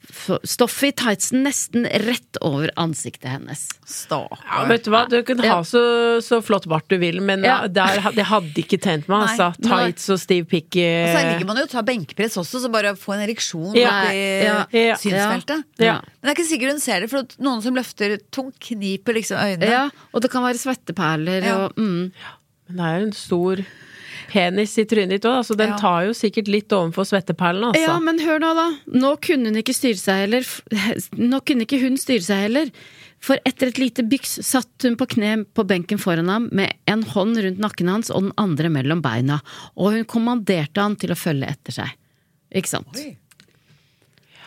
[0.44, 3.64] stoffet i tightsen nesten rett over ansiktet hennes.
[3.90, 4.44] Stakkar.
[4.44, 5.56] Ja, vet du hva, du kan Ja.
[5.56, 7.66] ha så, så flott bart du vil, men Ja.
[7.68, 9.54] der, det hadde ikke tjent meg, altså.
[9.64, 10.76] Tights og stiv pikk.
[10.76, 14.04] Og så ligger man jo og tar benkpress også, så bare få en ereksjon Ja.
[14.04, 14.66] oppi Ja.
[14.74, 14.96] Ja.
[15.00, 15.64] synsfeltet.
[15.80, 16.02] Ja.
[16.22, 19.40] Men det er ikke sikkert hun ser det, for noen som løfter tungt, kniper liksom
[19.40, 19.72] øynene.
[19.72, 21.56] Ja, og det kan være svetteperler Ja.
[21.66, 22.12] og mm.
[22.68, 23.66] Men det er jo en stor
[24.34, 25.78] penis i trynet ditt òg, så den Ja.
[25.78, 27.86] tar jo sikkert litt overfor svetteperlene, altså.
[27.86, 28.68] Ja, men hør nå, da.
[28.92, 30.44] Nå kunne hun ikke styre seg heller.
[31.32, 32.72] Nå kunne ikke hun styre seg heller.
[33.24, 37.06] For etter et lite byks satt hun på kne på benken foran ham med en
[37.14, 39.38] hånd rundt nakken hans og den andre mellom beina,
[39.80, 41.94] og hun kommanderte han til å følge etter seg.
[42.54, 43.00] Ikke sant?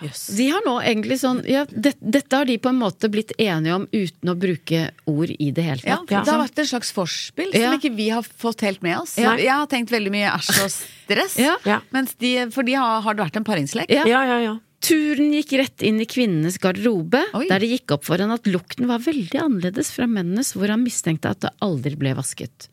[0.01, 3.75] De har nå egentlig sånn ja, det, Dette har de på en måte blitt enige
[3.79, 6.27] om uten å bruke ord i det hele Ja, tatt.
[6.27, 7.71] Det har vært en slags forspill Ja.
[7.71, 9.17] som ikke vi har fått helt med oss.
[9.19, 9.35] Ja.
[9.41, 11.57] Jeg har tenkt veldig mye æsj og stress, Ja.
[11.65, 11.81] Ja.
[11.93, 13.91] mens de, for de har, har det vært en paringslek.
[13.91, 14.05] Ja.
[14.07, 14.55] Ja, ja, ja.
[14.87, 17.47] Turen gikk rett inn i kvinnenes garderobe, Oi.
[17.49, 20.85] der det gikk opp for henne at lukten var veldig annerledes fra mennenes, hvor han
[20.85, 22.69] mistenkte at det aldri ble vasket.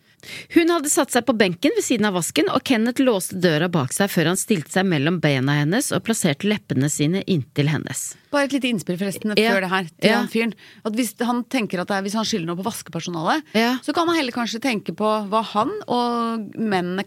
[0.55, 3.91] Hun hadde satt seg på benken ved siden av vasken, og Kenneth låste døra bak
[3.93, 8.15] seg før han stilte seg mellom bena hennes og plasserte leppene sine inntil hennes.
[8.31, 9.51] Bare et lite innspill forresten Ja.
[9.51, 10.17] før det her til Ja.
[10.19, 10.53] han fyren.
[10.85, 13.77] At hvis han tenker at er, hvis han skylder noe på vaskepersonalet, Ja.
[13.83, 17.03] så kan han heller kanskje tenke på hva han og mennene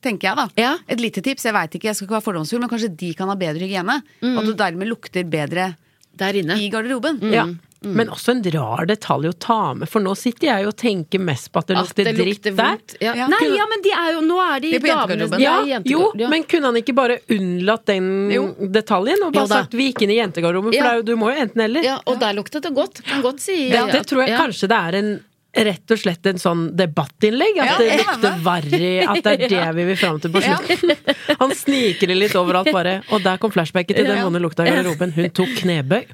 [0.00, 0.48] Tenker jeg da.
[0.56, 0.78] Ja.
[0.88, 3.28] Et lite tips, jeg veit ikke, jeg skal ikke være fordomsfull, men kanskje de kan
[3.28, 4.02] ha bedre hygiene.
[4.22, 4.38] Mm.
[4.38, 5.76] At du dermed lukter bedre
[6.16, 6.56] Der inne.
[6.56, 7.20] i garderoben.
[7.30, 7.44] Ja.
[7.82, 11.48] Men også en rar detalj å ta med, for nå sitter jeg og tenker mest
[11.52, 12.74] på at det At lukter det dritt lukter der.
[12.74, 12.96] vondt.
[13.00, 13.14] Ja.
[13.16, 13.28] Ja.
[13.32, 15.88] Nei, ja, men de er jo Nå er de De er på damene Ja, er
[15.88, 18.42] jo, men kunne han ikke bare unnlatt den Jo.
[18.68, 19.62] detaljen og bare da.
[19.62, 20.82] sagt vi gikk inn i jentegarderoben, for Ja.
[20.84, 21.82] det er jo, du må jo enten eller.
[21.82, 23.02] Ja, og der luktet det godt.
[23.04, 24.38] Kan godt si Det, det tror jeg ja.
[24.44, 25.10] kanskje det er en
[25.54, 27.58] rett og slett en sånn debattinnlegg.
[27.58, 30.92] At Ja, det lukter verre, at det er det vi vil fram til på slutten.
[31.40, 33.02] Han sniker det litt overalt bare.
[33.10, 34.24] Og der kom flashbacket til den Ja.
[34.28, 35.12] vonde lukta i garderoben.
[35.16, 36.04] Hun tok knebøy.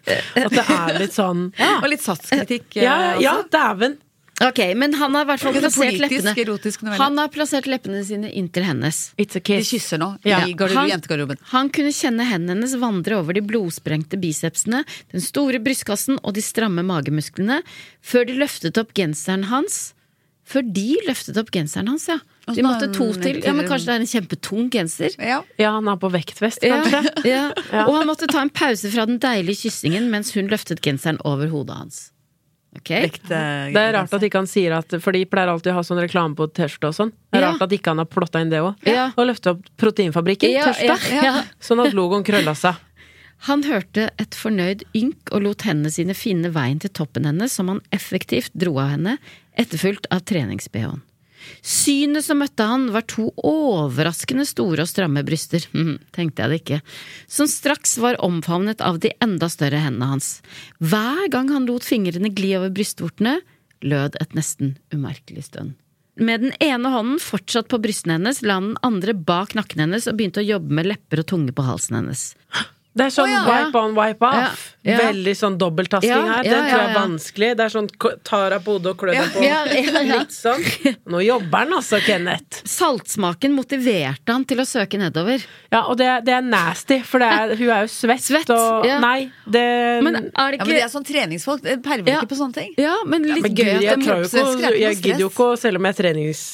[0.41, 2.77] At det er litt sånn Og litt satskritikk.
[2.77, 3.99] eh, Ja, ja dæven.
[4.45, 6.83] Ok, men han har i hvert fall plassert politisk, leppene erotisk.
[7.01, 8.99] Han har plassert leppene sine inntil hennes.
[9.17, 10.43] It's a De kysser nå Ja.
[10.45, 11.39] i Han- jentegarderoben.
[11.53, 16.43] Han kunne kjenne hendene hennes vandre over de blodsprengte bicepsene, den store brystkassen og de
[16.43, 17.63] stramme magemusklene,
[18.05, 19.95] før de løftet opp genseren hans.
[20.47, 22.19] Før de løftet opp genseren hans, ja.
[22.55, 23.41] De måtte to til.
[23.43, 25.17] Ja, men kanskje det er en kjempetung genser?
[25.19, 25.43] Ja.
[25.59, 27.25] Ja, han er på vektvest, Ja, kanskje.
[27.25, 27.53] ja.
[27.73, 27.87] Ja.
[27.89, 31.49] Og han måtte ta en pause fra den deilige kyssingen mens hun løftet genseren over
[31.49, 32.11] hodet hans.
[32.77, 32.91] Ok?
[33.07, 35.85] Vekt, Det er rart at ikke han sier at For de pleier alltid å ha
[35.87, 37.13] sånn reklame på T-skjorte og sånn.
[37.33, 37.53] Det er Ja.
[37.53, 38.75] rart at ikke han har plotta inn det òg.
[38.87, 39.13] Ja.
[39.17, 40.73] Og løfta opp Proteinfabrikken, Ja,
[41.11, 41.43] ja.
[41.61, 42.77] Sånn at logoen krølla seg.
[43.49, 47.69] Han hørte et fornøyd ynk og lot hendene sine finne veien til toppen hennes, som
[47.69, 49.19] han effektivt dro av henne,
[49.59, 51.03] etterfulgt av trenings-BH-en.
[51.67, 56.61] Synet som møtte han, var to overraskende store og stramme bryster, hm, tenkte jeg det
[56.63, 56.81] ikke,
[57.31, 60.37] som straks var omfavnet av de enda større hendene hans.
[60.79, 63.41] Hver gang han lot fingrene gli over brystvortene,
[63.87, 65.75] lød et nesten umerkelig stønn.
[66.17, 70.07] Med den ene hånden fortsatt på brystene hennes, la han den andre bak nakken hennes
[70.09, 72.31] og begynte å jobbe med lepper og tunge på halsen hennes.
[72.97, 73.43] Det er sånn oh, ja.
[73.67, 74.63] wipe on, wipe off.
[74.87, 74.99] Ja, ja.
[75.11, 76.47] Veldig sånn dobbelttasking Ja, her.
[76.47, 77.49] ja, Den tror jeg er vanskelig.
[77.59, 79.43] Det er sånn k- tar av på hodet og klør deg på.
[79.45, 80.21] Ja, ja, ja.
[80.23, 80.63] Litt sånn.
[81.13, 82.63] Nå jobber han altså, Kenneth.
[82.71, 85.43] Saltsmaken motiverte han til å søke nedover.
[85.75, 88.23] Ja, og det, det er nasty, for det er, hun er jo svett.
[88.27, 88.97] Svett, og ja.
[89.03, 89.65] Nei, det
[90.07, 91.67] Men er det Ja, men det er sånn treningsfolk.
[91.85, 92.21] Perver Ja.
[92.23, 92.73] ikke på sånne ting.
[92.81, 95.91] Ja, men litt Men gøy at de ikke, ikke jeg gidder jo ikke selv om,
[95.91, 96.45] jeg trenings,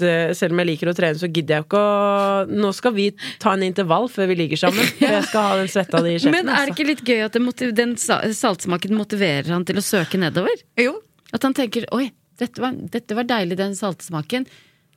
[0.41, 3.11] selv om jeg liker å trene, så gidder jeg jo ikke å Nå skal vi
[3.43, 4.89] ta en intervall før vi ligger sammen.
[4.99, 6.32] For jeg skal ha den svetta di i kjeften.
[6.33, 6.75] Men er det altså.
[6.75, 7.39] ikke litt gøy at
[7.77, 10.65] den saltsmaken motiverer han til å søke nedover?
[10.81, 10.97] Jo.
[11.33, 14.47] At han tenker 'oi, dette var, dette var deilig, den saltsmaken'.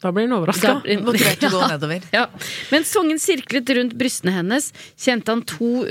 [0.03, 0.73] Da blir han overraska.
[1.07, 2.03] Motivert til å gå nedover.
[2.13, 2.25] Ja.
[2.73, 5.85] Mens tungen sirklet rundt brystene hennes, kjente han to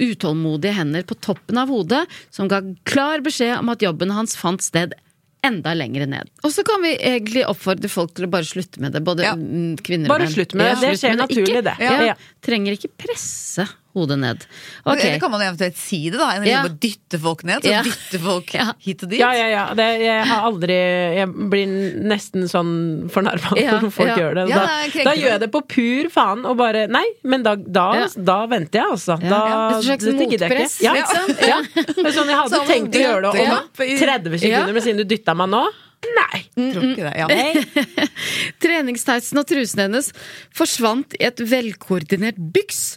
[0.00, 4.64] utålmodige hender på toppen av hodet, som ga klar beskjed om at jobben hans fant
[4.64, 4.96] sted
[5.44, 6.30] enda lenger ned.
[6.46, 9.34] Og så kan vi egentlig oppfordre folk til å bare slutte med det, både Ja.
[9.34, 10.34] kvinner Bare og menn.
[10.36, 10.80] slutt med det.
[10.80, 11.76] Det skjer naturlig, det.
[11.82, 12.02] Ja.
[12.12, 12.14] Ja.
[12.40, 14.44] Trenger ikke presse hodet ned.
[14.86, 15.08] Okay.
[15.10, 16.30] Eller kan man eventuelt si det, da.
[16.36, 16.62] Enn å Ja.
[16.68, 17.62] dytte folk ned.
[17.62, 17.82] Så Ja.
[17.82, 18.72] dytte folk Ja.
[18.78, 19.18] hit og dit.
[19.20, 19.64] Ja, ja, ja.
[19.74, 20.78] Det, jeg har aldri
[21.18, 21.66] Jeg blir
[22.02, 24.16] nesten sånn fornærma Ja, når folk ja.
[24.16, 24.46] gjør det.
[24.54, 27.86] Da, det da gjør jeg det på pur faen og bare Nei, men da, da,
[28.00, 28.08] Ja.
[28.16, 29.18] da venter jeg, altså.
[29.22, 29.78] Ja, Da, ja.
[29.78, 30.82] Et slags jeg motpress, ikke.
[30.82, 30.92] Ja.
[30.94, 31.36] liksom.
[31.52, 31.58] Ja.
[32.12, 33.56] Sånn, jeg hadde Så tenkt å gjøre det ja.
[33.58, 34.72] om 30 sekunder, Ja.
[34.72, 35.66] men siden du dytta meg nå
[36.02, 36.40] Nei.
[36.56, 37.12] Tror det.
[37.14, 37.28] Ja.
[38.62, 40.10] Treningstightsen og trusen hennes
[40.56, 42.96] forsvant i et velkoordinert byks.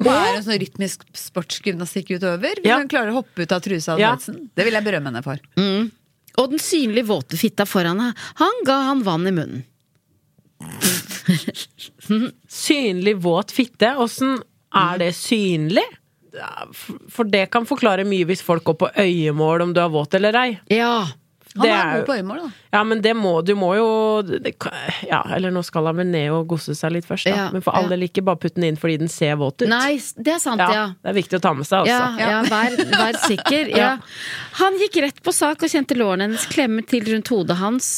[0.00, 2.58] Og er en sånn rytmisk sportsgymnastikkutøver.
[2.62, 2.78] Hvis Ja.
[2.78, 4.16] hun klarer å hoppe ut av trusa og Ja.
[4.16, 5.38] Det vil jeg berømme henne for.
[6.36, 9.62] Og den synlig våte fitta foran henne, han ga han vann i munnen.
[12.48, 13.94] Synlig våt fitte.
[13.96, 14.38] Åssen
[14.74, 15.84] er det synlig?
[17.14, 20.34] For det kan forklare mye hvis folk går på øyemål om du er våt eller
[20.40, 20.58] ei.
[20.74, 21.06] Ja.
[21.54, 22.48] Han er er god på øyemål, da.
[22.74, 23.88] Ja, men det må du må jo
[24.26, 24.54] det,
[25.06, 27.34] Ja, eller nå skal han vel ned og gosse seg litt først, da.
[27.36, 27.94] Ja, men for all ja.
[27.94, 29.68] del ikke bare putte den inn fordi den ser våt ut.
[29.70, 30.86] Nei, det er sant, ja.
[30.98, 32.24] Det er viktig å ta med seg, altså.
[32.24, 33.70] ja vær, vær sikker.
[33.74, 33.84] Ja.
[33.84, 33.92] Ja.
[34.60, 37.88] Han gikk rett på sak og kjente lårene hennes klemme til rundt hodet hans.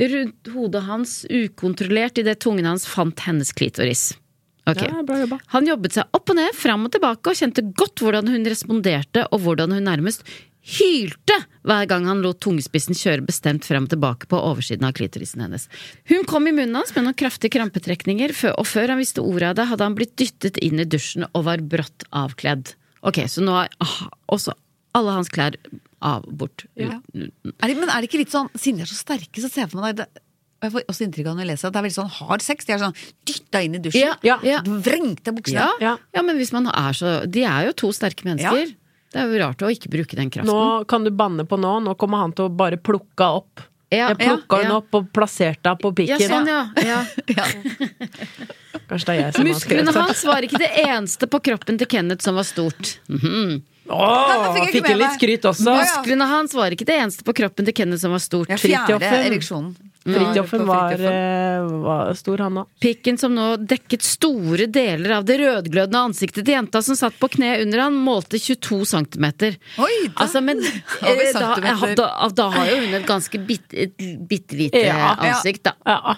[0.00, 4.12] Rundt hodet hans ukontrollert idet tungen hans fant hennes klitoris.
[4.64, 4.88] Okay.
[4.88, 5.38] Ja, bra jobba.
[5.52, 9.26] Han jobbet seg opp og ned, fram og tilbake, og kjente godt hvordan hun responderte,
[9.28, 10.24] og hvordan hun nærmest
[10.64, 15.44] hylte hver gang han lot tungespissen kjøre bestemt frem og tilbake på oversiden av klitorisen
[15.44, 15.68] hennes.
[16.08, 19.58] Hun kom i munnen hans med noen kraftige krampetrekninger, og før han visste ordet av
[19.60, 22.74] det, hadde han blitt dyttet inn i dusjen og var brått avkledd.
[23.04, 23.96] Ok, så nå er ah,
[24.32, 24.56] også
[24.96, 25.56] alle hans klær
[26.04, 26.66] av, bort.
[26.78, 27.00] Ja.
[27.14, 29.66] Er det, men er det ikke litt sånn, siden de er så sterke, så ser
[29.66, 30.08] jeg for meg det,
[30.64, 32.64] jeg får også inntrykk av når jeg leser at det er veldig sånn hard sex.
[32.64, 32.94] De er sånn
[33.28, 34.14] dytta inn i dusjen.
[34.24, 34.62] Ja, ja.
[34.64, 35.60] Vrengte buksene.
[35.60, 35.92] Ja, Ja.
[36.16, 38.72] ja, men hvis man er så De er jo to sterke mennesker.
[39.14, 40.50] Det er jo rart å ikke bruke den kraften.
[40.50, 41.76] Nå kan du banne på nå.
[41.84, 43.62] Nå kommer han til å bare plukke opp.
[43.94, 44.78] Ja, Jeg plukka ja, den ja.
[44.80, 46.18] opp og plasserte henne på pikken.
[46.18, 46.98] Ja, sånn, ja.
[47.38, 47.44] ja.
[48.88, 50.00] Kanskje det er jeg som har Musklene skrevet det.
[50.00, 52.96] hans var ikke det eneste på kroppen til Kenneth som var stort.
[53.12, 53.62] Mhm.
[53.84, 55.68] Åh, fikk jeg fikk jeg litt skryt også.
[55.68, 55.96] Ja, ja.
[56.00, 58.50] Musklene hans var ikke det eneste på kroppen til Kenneth som var stort.
[58.50, 59.74] Ja, fjerde ereksjonen.
[60.04, 62.66] Fridtjofen var, eh, var stor, han òg.
[62.80, 67.30] Pikken som nå dekket store deler av det rødglødende ansiktet til jenta som satt på
[67.32, 69.56] kne under han, målte 22 centimeter.
[69.80, 70.60] Oi, da Altså, men
[71.08, 71.54] eh, da,
[71.96, 73.88] da, da har jo hun et ganske bitte,
[74.28, 75.14] bit lite Ja.
[75.16, 75.72] ansikt, da.
[75.88, 76.16] Ja.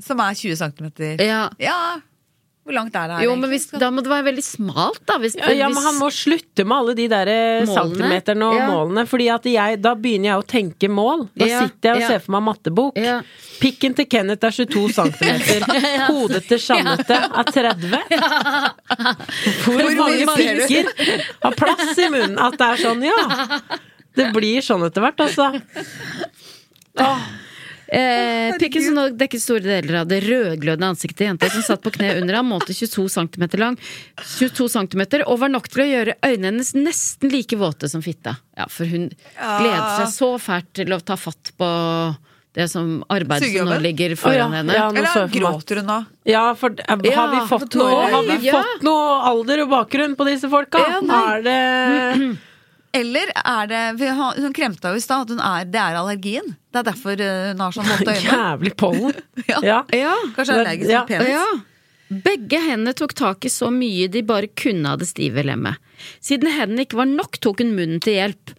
[0.00, 1.20] Som er 20 centimeter.
[1.20, 1.42] Ja.
[1.60, 2.00] Ja,
[2.70, 3.24] hvor langt er det her?
[3.26, 5.16] Jo, men hvis, da må det være veldig smalt, da.
[5.18, 8.68] Hvis, Ja, ja, men han må slutte med alle de der eh, centimeterne og Ja.
[8.70, 9.04] målene.
[9.10, 11.26] Fordi at jeg, da begynner jeg å tenke mål.
[11.34, 12.08] Da Ja, sitter jeg og ja.
[12.14, 12.96] ser for meg mattebok.
[13.02, 13.18] Ja.
[13.60, 15.66] Pikken til Kenneth er 22 centimeter.
[16.12, 17.98] Hodet til Jeanette er 30.
[19.66, 20.66] Hvor mange ser du?
[20.70, 22.38] pikker har plass i munnen?
[22.40, 23.20] At det er sånn, ja.
[24.16, 25.50] Det blir sånn etter hvert, altså.
[27.00, 27.28] Åh.
[27.90, 31.82] Eh, pikken som nå dekket store deler av det rødglødende ansiktet til jenta som satt
[31.82, 33.78] på kne under ham, målte 22 cm lang,
[34.38, 38.36] 22 cm, og var nok til å gjøre øynene hennes nesten like våte som fitta.
[38.54, 41.70] Ja, for hun gleder seg så fælt til å ta fatt på
[42.54, 44.22] det som arbeidet som nå ligger ligger oh, ja.
[44.22, 44.74] foran henne.
[44.74, 45.98] Ja, nå Eller gråter hun da?
[46.26, 50.26] Ja, for eh, har vi fått noe, har vi fått noe alder og bakgrunn på
[50.30, 50.82] disse folka?
[51.00, 51.58] Er det
[52.92, 56.56] Eller er det for hun- kremta jo i stad at hun er, det er allergien.
[56.72, 58.30] Det er derfor eh, hun har sånn våte øyne.
[58.36, 59.20] jævlig pollen?
[59.50, 59.60] Ja.
[59.62, 59.80] Ja.
[59.94, 60.14] Ja.
[60.36, 61.00] Kanskje allergisk Ja.
[61.04, 61.28] mot penis.
[61.36, 61.44] Ja.
[62.10, 65.78] Begge hendene tok tak i så mye de bare kunne av det stive lemmet.
[66.18, 68.56] Siden hendene ikke var nok, tok hun munnen til hjelp.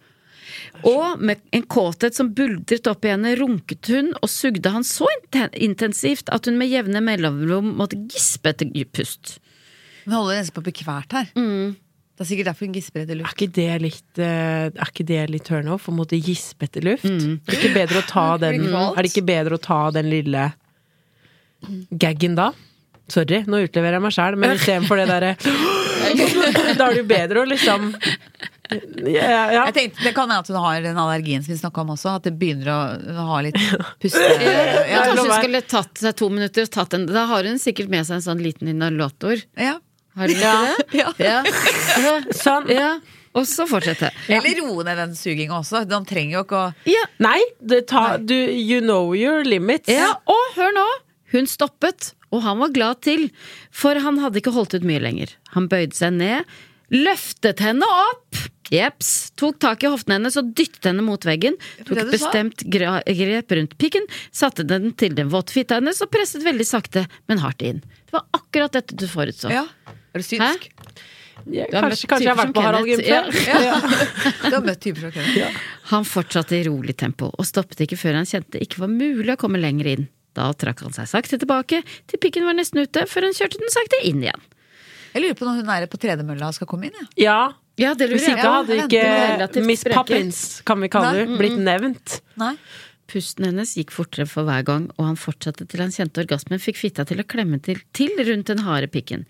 [0.88, 5.06] Og med en kåthet som buldret opp i henne, runket hun og sugde han så
[5.52, 9.36] intensivt at hun med jevne mellomrom måtte gispe etter pust.
[10.06, 11.28] Hun holder nesten på å bli kvert her.
[11.36, 11.76] Mm.
[12.22, 13.34] Det er sikkert derfor hun gisper etter Er luft.
[13.34, 17.02] ikke det litt, eh, er ikke det litt turnoff å måtte gispe etter luft?
[17.02, 17.40] Mm.
[17.42, 20.44] Er det ikke bedre å ta den, er det ikke bedre å ta den lille
[21.90, 22.52] gaggen da?
[23.10, 25.34] Sorry, nå utleverer jeg meg sjæl, men istedenfor det derre
[26.78, 27.90] Da er det jo bedre å liksom
[28.72, 29.64] ja, ja.
[29.66, 32.14] Jeg tenkte, Det kan hende at hun har den allergien som vi snakka om også.
[32.16, 33.58] At det begynner å ha litt
[34.00, 34.22] puste...
[34.22, 34.52] Ja,
[34.88, 37.90] Ja, kanskje hun skulle tatt seg to minutter og tatt en Da har hun sikkert
[37.92, 39.42] med seg en sånn liten inhalator.
[39.58, 39.80] ja.
[40.16, 40.86] Har du ikke det?
[41.00, 41.12] Ja.
[41.18, 42.16] Ja.
[42.36, 42.68] Sånn.
[42.72, 42.94] ja.
[43.32, 44.10] Og så fortsette.
[44.28, 45.86] Eller roe ned den suginga også.
[45.88, 47.06] Den trenger jo ikke å Ja.
[47.24, 49.88] Nei, det tar, du, you know your limits.
[49.88, 50.84] Ja, og hør nå!
[51.32, 53.30] Hun stoppet, og han var glad til,
[53.72, 55.32] for han hadde ikke holdt ut mye lenger.
[55.56, 56.44] Han bøyde seg ned,
[56.92, 58.36] løftet henne opp,
[58.72, 61.56] jeps, tok tak i hoften hennes og dyttet henne mot veggen,
[61.88, 66.44] tok et bestemt grep rundt pikken, satte den til den våte fitta hennes og presset
[66.44, 67.80] veldig sakte, men hardt inn.
[68.08, 69.48] Det var akkurat dette du forutså.
[69.52, 69.64] Ja.
[70.12, 70.70] Er du synsk?
[71.50, 73.02] Ja, Du kanskje, kanskje jeg har vært på Harald før?
[73.02, 73.78] Ja.
[74.50, 75.70] Du har møtt typer som Kenneth.
[75.90, 79.32] Han fortsatte i rolig tempo, og stoppet ikke før han kjente det ikke var mulig
[79.34, 80.06] å komme lenger inn.
[80.36, 83.72] Da trakk han seg sakte tilbake, til pikken var nesten ute, før han kjørte den
[83.72, 84.46] sakte inn igjen.
[85.12, 86.96] Jeg lurer på når hun er på tredemølla og skal komme inn.
[87.00, 87.08] Ja.
[87.20, 87.40] Ja.
[87.80, 89.84] Ja, det Hvis lurer ikke jeg hadde ikke Miss.
[89.88, 92.18] Poppins, kan vi kalle henne, blitt nevnt.
[92.40, 92.52] Nei?
[93.08, 96.78] Pusten hennes gikk fortere for hver gang, og han fortsatte til han kjente orgasmen fikk
[96.80, 99.24] fitta til å klemme til, til rundt den harde pikken.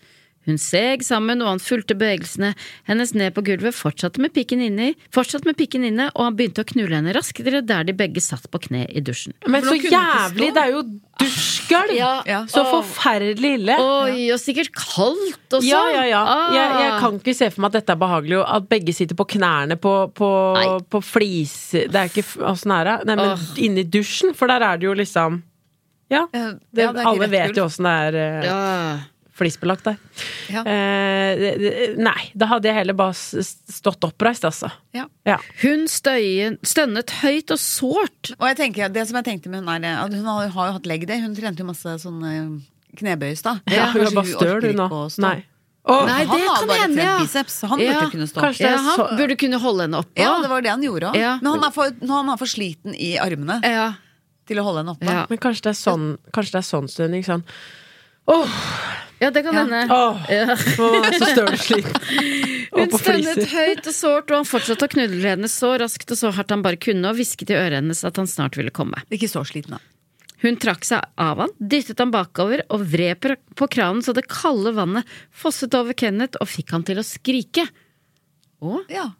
[0.49, 2.53] Hun seg sammen, og han fulgte bevegelsene
[2.89, 6.65] hennes ned på gulvet, fortsatte med pikken inni, fortsatt med pikken inne, og han begynte
[6.65, 9.37] å knulle henne raskere der de begge satt på kne i dusjen.
[9.47, 10.51] Men så jævlig!
[10.57, 10.83] Det er jo
[11.23, 11.95] dusjgulv!
[12.27, 12.41] Ja.
[12.51, 13.77] Så forferdelig ille.
[13.79, 15.69] Oi, og sikkert kaldt også!
[15.69, 16.25] Ja, ja, ja.
[16.27, 16.49] Ah.
[16.57, 18.41] Jeg, jeg kan ikke se for meg at dette er behagelig.
[18.41, 20.33] og At begge sitter på knærne på, på,
[20.91, 21.57] på flis...
[21.73, 22.99] Det er ikke Åssen er det?
[23.09, 23.49] Nei, men oh.
[23.63, 25.41] inni dusjen, for der er det jo liksom
[26.13, 26.27] Ja.
[26.35, 28.61] Ja, Det, ja, det alle vet jo åssen det er eh, Ja.
[29.33, 29.97] Flisbelagt der.
[30.53, 30.63] Ja.
[30.69, 34.69] Eh, nei, da hadde jeg heller bare stått oppreist, altså.
[34.93, 35.07] Ja.
[35.29, 35.39] Ja.
[35.63, 38.35] Hun støyen, stønnet høyt og sårt.
[38.39, 40.77] Og jeg tenker, det som jeg tenkte med hun er at hun har, har jo
[40.77, 41.23] hatt leg day.
[41.25, 42.61] Hun trente jo masse sånne
[42.99, 43.57] knebøys, da.
[43.73, 44.91] Ja, hun er bare støl, hun nå.
[44.93, 45.07] å.
[45.25, 45.39] Nei.
[45.83, 46.29] Han det har
[46.61, 47.15] kan bare hende, ja.
[47.19, 47.57] biceps.
[47.67, 48.41] Han Ja, burde kunne stå.
[48.45, 50.15] kanskje Ja, han så- burde kunne holde henne oppe.
[50.23, 51.17] Ja, det var det han gjorde òg.
[51.19, 51.39] Ja.
[51.43, 53.95] Men han er, for, han er for sliten i armene Ja.
[54.47, 55.09] til å holde henne oppe.
[55.11, 55.27] Ja.
[55.29, 57.43] Men kanskje det er sånn, kanskje det er sånn stønning, sånn
[58.29, 58.47] Åh,
[59.23, 59.85] ja, det kan hende.
[59.95, 60.57] åh, Ja.
[60.59, 61.95] så støl og sliten.
[62.73, 66.19] Hun Og stønnet høyt og sårt, og han fortsatte å knudle henne så raskt og
[66.19, 69.03] så hardt han bare kunne, og hvisket i øret hennes at han snart ville komme.
[69.13, 69.81] Ikke så sliten, da.
[70.43, 74.73] Hun trakk seg av han, dyttet han bakover og vred på- kranen så det kalde
[74.75, 77.69] vannet fosset over Kenneth og fikk han til å skrike.
[78.63, 79.11] Å, Ja.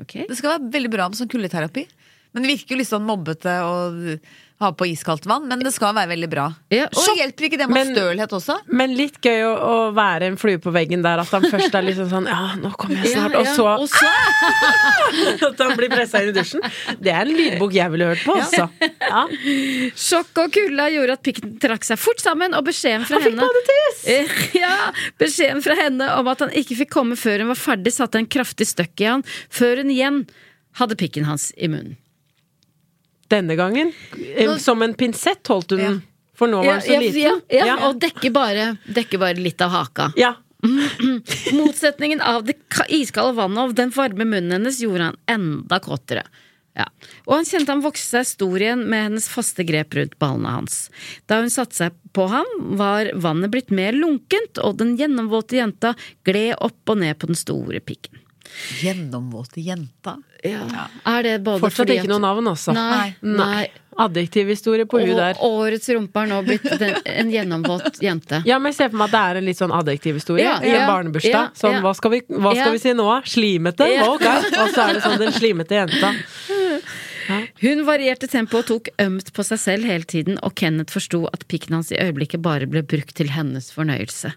[0.00, 0.24] Okay.
[0.28, 1.84] Det skal være veldig bra med sånn kuldeterapi.
[2.32, 3.74] Men det virker jo litt sånn mobbete å
[4.62, 6.46] ha på iskaldt vann, men det skal være veldig bra.
[6.72, 7.18] Ja, Og sjokk.
[7.20, 8.56] hjelper ikke det med Men- stølhet også?
[8.72, 11.82] Men litt gøy å, å være en flue på veggen der, at han først er
[11.86, 13.32] liksom sånn Ja, nå kommer jeg snart.
[13.36, 16.62] Ja, Og ja, så og så at han blir pressa inn i dusjen.
[17.02, 18.68] Det er en lydbok jeg ville hørt på, altså.
[19.02, 19.24] Ja.
[19.98, 23.36] Sjokk og kulda gjorde at pikken trakk seg fort sammen, og beskjeden fra Han fikk
[23.36, 24.54] henne badetiss!
[24.62, 24.74] Ja,
[25.20, 28.28] Beskjeden fra henne om at han ikke fikk komme før hun var ferdig, satte en
[28.30, 30.22] kraftig støkk i han, før hun igjen
[30.80, 31.96] hadde pikken hans i munnen.
[33.32, 36.00] Denne gangen, Nå, som en pinsett, holdt hun den.
[36.36, 37.42] For nå var Ja, den så ja, liten.
[37.52, 40.10] ja, ja, og dekker bare, dekker bare litt av haka.
[40.20, 40.34] Ja.
[41.52, 46.22] Motsetningen av det ka- iskalde vannet og den varme munnen hennes gjorde han enda kåtere.
[46.78, 46.86] Ja.
[47.26, 50.86] Og han kjente han vokste seg stor igjen med hennes faste grep rundt ballene hans.
[51.28, 52.48] Da hun satte seg på ham,
[52.80, 55.92] var vannet blitt mer lunkent, og den gjennomvåte jenta
[56.24, 58.21] gled opp og ned på den store pikken.
[58.82, 60.16] Gjennomvåte jenta.
[60.44, 62.74] Er det både Fortsatt fordi ikke at- noe navn, altså.
[62.74, 63.14] Nei.
[63.22, 63.68] nei.
[64.02, 65.34] Adjektivhistorie på hun der.
[65.44, 68.42] Årets rumpe har nå blitt den, en gjennomvåt jente.
[68.48, 70.70] Ja, men jeg ser for meg at det er en litt sånn adjektivhistorie Ja, i
[70.72, 71.30] en ja, barnebursdag.
[71.32, 72.72] ja, sånn, hva skal vi, hva skal Ja.
[72.72, 73.08] vi si nå?
[73.28, 73.88] Slimete?
[73.92, 74.08] Ja.
[74.08, 74.24] Ok.
[74.24, 76.14] Og så er det sånn den slimete jenta.
[77.62, 81.46] Hun varierte tempoet og tok ømt på seg selv hele tiden, og Kenneth forsto at
[81.48, 84.32] pikken hans i øyeblikket bare ble brukt til hennes fornøyelse.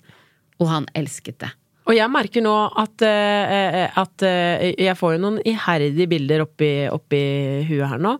[0.59, 1.49] Og han elsket det.
[1.85, 6.71] Og jeg merker nå at, eh, at eh, jeg får jo noen iherdige bilder oppi,
[6.89, 7.21] oppi
[7.67, 8.15] huet her nå.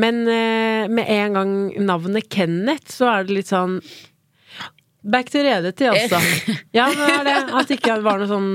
[0.00, 1.52] Men eh, med en gang
[1.84, 3.80] navnet Kenneth, så er det litt sånn
[5.02, 6.20] Back to reality, altså.
[6.78, 7.36] Ja, men det er det.
[7.58, 8.50] At det ikke var noe sånn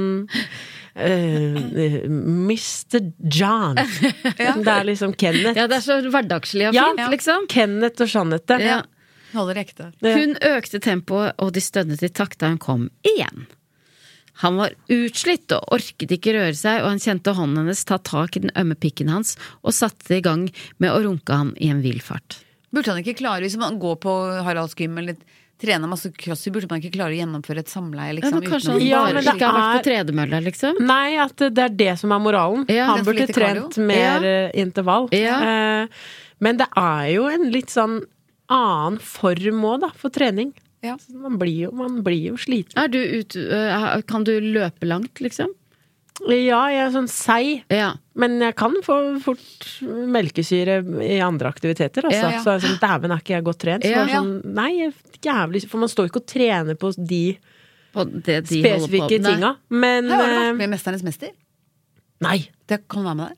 [0.98, 3.12] Uh, Mr.
[3.30, 3.76] John.
[3.78, 5.54] Det er liksom Kenneth.
[5.54, 7.46] Ja, det er så hverdagslig og Ja, fint, liksom.
[7.54, 8.58] Kenneth og Jeanette.
[8.66, 8.80] Ja.
[9.36, 9.92] Holder ekte.
[10.02, 13.46] Hun økte tempoet, og de stønnet i takt da hun kom igjen.
[14.44, 18.38] Han var utslitt og orket ikke røre seg, og han kjente hånden hennes ta tak
[18.38, 20.48] i den ømme pikken hans og satte i gang
[20.80, 22.44] med å runke ham i en vill fart.
[22.74, 24.14] Burde han ikke klare, hvis man går på
[24.46, 25.16] Haralds gym eller
[25.58, 28.68] trener masse crossfit, burde man ikke klare å gjennomføre et samleie Ja, liksom, men kanskje
[28.68, 30.82] uten han å- Ja, bare men det ikke har vært på er- tredemølla, liksom?
[30.86, 32.66] Nei, at det er det som er moralen.
[32.70, 32.86] Ja.
[32.92, 33.64] Han er burde trent cardio.
[33.74, 34.30] trent mer Ja.
[34.30, 35.10] eh, intervall.
[35.14, 35.40] Ja.
[35.42, 35.88] Eh,
[36.40, 38.04] men det er jo en litt sånn
[38.50, 40.54] annen form òg, da, for trening.
[40.88, 40.98] Ja.
[41.14, 42.78] Man blir jo, man blir jo sliten.
[42.80, 45.54] Er du ut, øh, kan du løpe langt, liksom?
[46.28, 47.92] Ja, jeg er sånn seig, Ja.
[48.18, 52.24] men jeg kan få fort melkesyre i andre aktiviteter, altså.
[52.24, 52.40] Ja, ja.
[52.42, 53.84] Så er det sånn, dæven, er ikke jeg godt trent?
[53.86, 54.06] Så Ja.
[54.08, 57.38] sånn, nei, jævlig For man står ikke og trener på de
[57.94, 59.58] På det de spesifikke tinga.
[59.70, 61.30] Men Har du vært eh, med i Mesternes mester?
[62.22, 62.50] Nei.
[62.68, 63.38] Det kan være med der.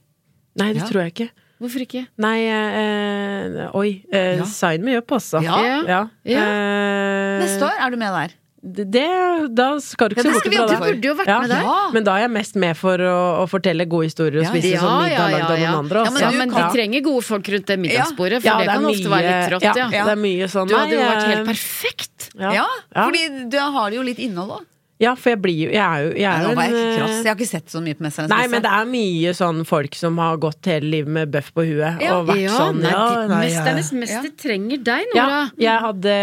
[0.64, 0.88] Nei, det Ja.
[0.88, 1.30] tror jeg ikke.
[1.60, 2.06] Hvorfor ikke?
[2.18, 4.04] Nei, eh, oi.
[4.12, 4.46] Eh, Ja.
[4.46, 5.42] Sign me up, altså.
[5.44, 5.58] Ja.
[5.86, 6.08] Ja.
[6.24, 6.44] Ja.
[6.44, 8.36] Eh, Neste år er du med der.
[8.62, 10.80] Det, da skal du ikke Ja, se det bort fra det.
[10.80, 11.40] Du burde jo vært Ja.
[11.40, 11.62] med der.
[11.64, 11.90] Ja.
[11.96, 14.80] Men da er jeg mest med for å, å fortelle gode historier og spise ja,
[14.84, 15.70] sånn middag ja, lagd av ja.
[15.72, 16.00] noen andre.
[16.00, 16.14] Ja, Også.
[16.14, 18.68] men Ja, du men kan- de trenger gode folk rundt det middagsbordet, for Ja, det,
[18.68, 19.74] kan mye, ofte være litt trått, ja.
[19.80, 22.30] ja, det er mye sånn Du hadde jo vært eh, helt perfekt.
[22.40, 22.52] Ja.
[22.52, 23.06] Ja, Ja.
[23.08, 24.66] fordi du har det jo litt innhold òg.
[25.00, 26.98] Ja, for jeg blir jo Jeg er jo, jeg er Nå var jeg ikke en
[27.00, 27.12] krass.
[27.12, 29.62] eh, Jeg har ikke sett så mye på Mesternes Nei, men det er mye sånn
[29.66, 32.18] folk som har gått hele livet med bøff på huet Ja.
[32.18, 35.52] og vært Ja, sånn nei, ja, nei, jeg- Mesternes mester trenger deg, Ja, Nora.
[35.58, 36.18] jeg hadde,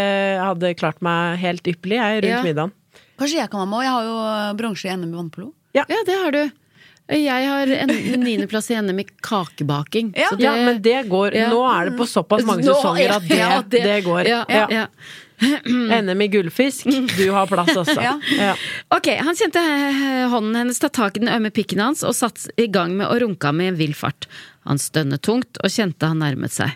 [0.44, 2.42] hadde klart meg helt ypperlig jeg, rundt Ja.
[2.42, 2.72] middagen.
[3.18, 3.82] Kanskje jeg kan være med òg.
[3.82, 5.52] Jeg har jo bronse i NM i vannpolo.
[5.72, 6.50] Ja, det har du.
[7.08, 7.88] Jeg har en
[8.20, 10.12] niendeplass i NM i kakebaking.
[10.16, 10.26] Ja.
[10.28, 11.48] så det- Ja, men det går Ja.
[11.48, 14.26] Nå er det på såpass mange Nå- sesonger at det, ja, det, går.
[14.26, 14.86] Ja, ja, ja.
[16.06, 17.98] NM i gullfisk, du har plass også.
[18.06, 18.14] Ja.
[18.38, 18.54] Ja.
[18.94, 22.52] Ok, Han kjente eh, hånden hennes ta tak i den ømme pikken hans og satte
[22.60, 24.28] i gang med å runke ham i en vill fart.
[24.66, 26.74] Han stønnet tungt og kjente han nærmet seg.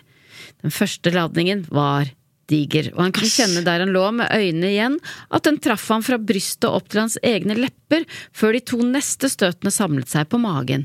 [0.61, 2.11] Den første ladningen var
[2.51, 4.97] diger, og han kunne kjenne der han lå med øynene igjen,
[5.31, 8.03] at den traff ham fra brystet opp til hans egne lepper,
[8.35, 10.83] før de to neste støtene samlet seg på magen.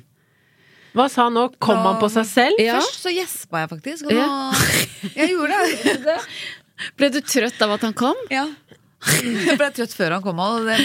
[0.97, 1.49] Hva sa han nå?
[1.61, 2.63] Kom han på seg selv?
[2.63, 2.79] Ja.
[2.79, 4.07] Først så gjespa jeg faktisk.
[4.07, 5.11] Og nå Ja.
[5.19, 5.59] Jeg gjorde
[6.07, 6.17] det.
[6.97, 8.19] Ble du trøtt av at han kom?
[8.33, 8.47] Ja.
[9.23, 10.39] Jeg ble trøtt før han kom.
[10.43, 10.79] Og det,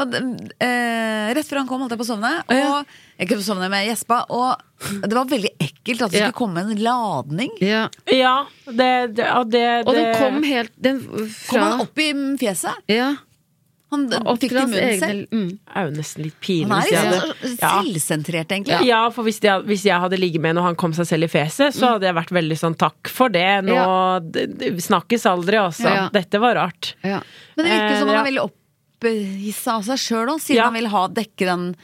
[0.00, 0.20] Og, det-
[0.62, 2.30] eh, rett før han kom, holdt jeg på å sovne.
[2.46, 2.86] Og
[3.18, 4.20] jeg kunne sovne med gjespa.
[4.30, 7.50] Og det var veldig ekkelt at det skulle komme en ladning.
[7.60, 7.88] Ja.
[8.06, 11.02] Ja, det, det, og det, Og den kom helt den,
[11.50, 12.78] Kom han opp i fjeset?
[12.88, 13.10] Ja.
[13.90, 14.04] Han
[14.38, 15.32] fikk det i munnen selv.
[15.34, 15.48] mm.
[15.74, 16.68] er jo nesten litt pinlig.
[16.70, 17.70] Han er hadde- sånn Ja.
[17.82, 18.86] selvsentrert, egentlig.
[18.86, 21.30] Ja, for hvis jeg, hvis jeg hadde ligget med og han kom seg selv i
[21.32, 24.20] fjeset, så hadde jeg vært veldig sånn takk for det, nå Ja.
[24.78, 25.88] snakkes aldri, altså.
[25.90, 26.08] Ja.
[26.12, 26.94] Dette var rart.
[27.02, 27.20] Ja.
[27.56, 28.24] Men det virker som Eh, han er ja.
[28.30, 28.50] veldig
[29.00, 30.64] opphissa av seg sjøl òg, siden Ja.
[30.64, 31.76] han vil ha dekke den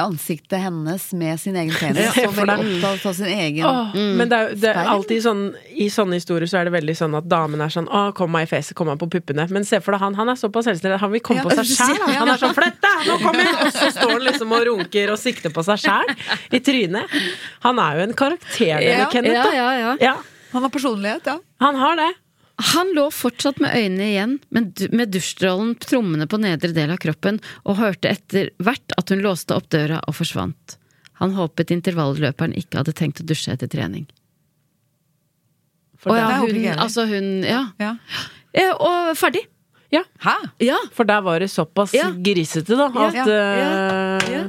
[0.00, 2.10] ansiktet hennes med sin egen penis.
[2.14, 5.42] Så veldig opptatt av sin egen Åh, Men det er, det er alltid sånn
[5.76, 8.48] I sånne historier så er det veldig sånn at damen er sånn 'Å, kom meg
[8.48, 9.46] i fjeset, kom meg på puppene'.
[9.50, 10.98] Men se for deg han, han er såpass selvstendig.
[11.00, 12.02] Han vil komme Ja, på seg sjæl.
[12.18, 15.12] Han er sånn 'Flett deg, nå kommer jeg!' Og så står han liksom og runker
[15.14, 16.14] og sikter på seg sjæl
[16.52, 17.06] i trynet.
[17.68, 19.34] Han er jo en karakter, denne Ja, Kenneth.
[19.34, 19.54] ja, da.
[19.54, 19.96] ja, ja.
[20.00, 20.16] Ja,
[20.52, 21.38] Han har personlighet, ja.
[21.60, 22.10] han har det.
[22.54, 27.40] Han lå fortsatt med øynene igjen, men med dusjstrålen trommende på nedre del av kroppen,
[27.66, 30.76] og hørte etter hvert at hun låste opp døra og forsvant.
[31.22, 34.06] Han håpet intervalløperen ikke hadde tenkt å dusje etter trening.
[35.98, 37.62] For, ja, det er hun, altså hun Ja.
[37.80, 37.94] ja.
[38.54, 39.46] ja og ferdig.
[39.94, 40.02] Ja.
[40.22, 40.34] Hæ?
[40.58, 40.78] Ja.
[40.92, 44.42] for der var det såpass grisete, da, at eh, ja.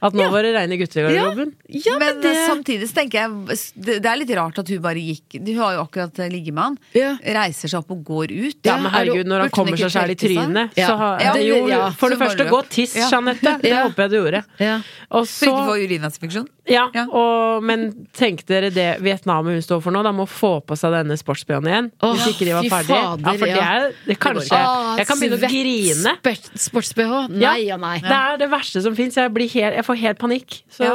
[0.00, 1.48] At nå var det reine guttegarderoben.
[1.74, 4.78] ja, men men det samtidig så tenker jeg det, det er litt rart at hun
[4.84, 6.76] bare gikk Hun har jo akkurat ligget med han.
[6.94, 7.08] Ja.
[7.38, 8.60] Reiser seg opp og går ut.
[8.64, 10.86] Ja, men herregud, når han kommer ikke seg sjæl i trynet, Ja.
[10.86, 11.90] så har Ja, Jo, ja.
[11.90, 13.08] for det første, gå tiss, Ja.
[13.10, 13.58] Jeanette.
[13.62, 14.44] Det håper jeg du gjorde.
[14.60, 14.76] Ja.
[15.10, 16.48] Og Så ikke så få urininfeksjon.
[16.68, 17.04] Ja, Ja.
[17.08, 20.02] og, men tenk dere det Vietnam hun står for nå?
[20.04, 21.90] Da må få på seg denne sportsbh-en igjen.
[22.02, 22.98] Åh, hvis ikke de var ferdige.
[22.98, 26.14] ja, for det er det kanskje Åh, Jeg kan begynne å grine.
[26.58, 27.12] Sports-BH?
[27.38, 27.94] Nei og nei.
[28.04, 29.16] Det er det verste som fins.
[29.18, 30.58] Jeg, jeg får helt panikk.
[30.72, 30.88] Så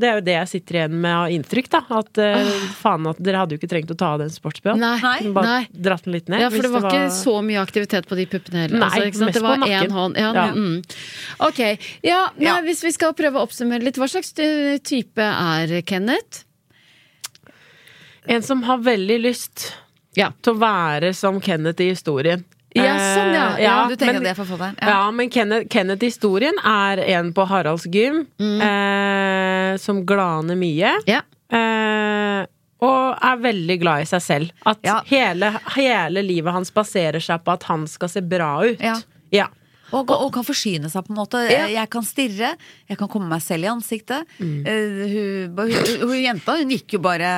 [0.00, 1.82] det er jo det jeg sitter igjen med av inntrykk, da.
[2.00, 4.80] At uh, faen at dere hadde jo ikke trengt å ta av den sports-BH-en.
[5.34, 5.62] Bare nei.
[5.70, 6.42] dratt den litt ned.
[6.42, 8.82] Ja, for hvis det var, ikke så mye aktivitet på de puppene heller.
[8.84, 9.94] Nei, altså, mest Det var på nakken.
[9.98, 10.16] hånd.
[10.18, 10.46] Ja, Ja.
[10.54, 10.82] Mm.
[11.46, 11.60] Ok.
[12.02, 16.44] Ja, nei, hvis vi skal prøve å oppsummere litt, hva slags eh, type er Kenneth?
[18.26, 19.72] En som har veldig lyst
[20.16, 20.30] Ja.
[20.42, 22.44] til å være som Kenneth i historien.
[22.74, 23.48] Ja, sånn, ja.
[23.56, 24.76] Eh, Ja, Du tenker men- det er forfatteren?
[24.80, 28.60] Ja, men Kenneth, Kenneth historien er en på Haralds gym Mm.
[28.60, 30.92] eh, som glaner mye.
[31.06, 31.20] Ja.
[31.50, 32.46] Eh,
[32.80, 34.50] og er veldig glad i seg selv.
[34.66, 35.02] At Ja.
[35.06, 38.80] hele, hele livet hans baserer seg på at han skal se bra ut.
[39.30, 39.46] Ja.
[39.94, 41.40] Og, og kan forsyne seg, på en måte.
[41.50, 41.68] Ja.
[41.70, 42.54] Jeg kan stirre,
[42.90, 44.26] jeg kan komme meg selv i ansiktet.
[44.40, 44.60] Mm.
[44.66, 47.30] Eh, hun, hun, hun jenta hun gikk jo bare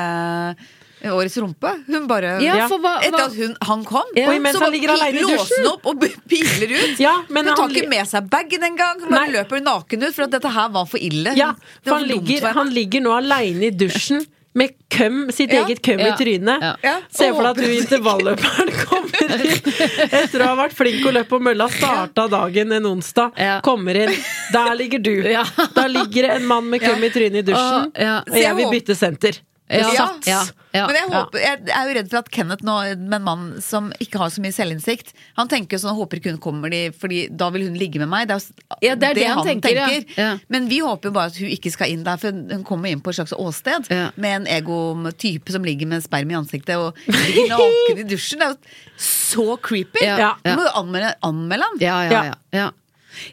[0.57, 1.71] eh, Årets rumpe.
[1.87, 4.31] Hun bare Ja, for hva- Etter at hun, han kom, Ja.
[4.33, 6.99] Og så han låser hun opp og piler ut.
[7.03, 9.03] Ja, men hun tar han ikke med seg bagen engang.
[9.05, 9.35] Hun bare Nei.
[9.37, 11.37] løper naken ut, for at dette her var for ille.
[11.37, 11.53] ja
[11.85, 14.25] for var han for ligger, han ligger nå aleine i dusjen
[14.57, 15.65] med køm, sitt Ja.
[15.67, 16.15] eget køm Ja.
[16.15, 16.63] i trynet.
[16.65, 16.75] Ja.
[16.83, 16.95] Ja.
[17.13, 21.29] Se for deg at du intervalløperen kommer inn etter å ha vært flink å løpe
[21.37, 23.61] på mølla, starta dagen en onsdag, Ja.
[23.61, 24.15] kommer inn.
[24.53, 25.13] Der ligger du.
[25.29, 25.45] Ja.
[25.77, 28.97] Der ligger det en mann med køm i trynet i dusjen, og jeg vil bytte
[28.97, 29.39] senter.
[29.69, 29.91] Ja.
[29.91, 30.29] Sats.
[30.29, 30.43] Ja.
[30.77, 30.85] Ja.
[30.87, 33.89] Men jeg, håper, jeg er jo redd for at Kenneth nå, med en mann som
[34.03, 37.49] ikke har så mye selvinnsikt Han tenker sånn, håper ikke hun kommer de, Fordi da
[37.55, 38.29] vil hun ligge med meg.
[38.29, 38.47] Det er,
[38.85, 39.89] Ja, det er det han tenker, ja.
[40.21, 40.31] Ja.
[40.53, 43.03] Men vi håper jo bare at hun ikke skal inn der, for hun kommer inn
[43.03, 44.11] på et slags åsted Ja.
[44.15, 48.43] med en egotype som ligger med sperm i ansiktet og ligger naken i dusjen.
[48.43, 50.03] Det er jo så creepy!
[50.05, 50.19] Ja.
[50.21, 50.33] Ja.
[50.45, 51.81] Du må jo anmelde, anmelde han.
[51.83, 52.37] Ja, ja, ja.
[52.57, 52.69] ja.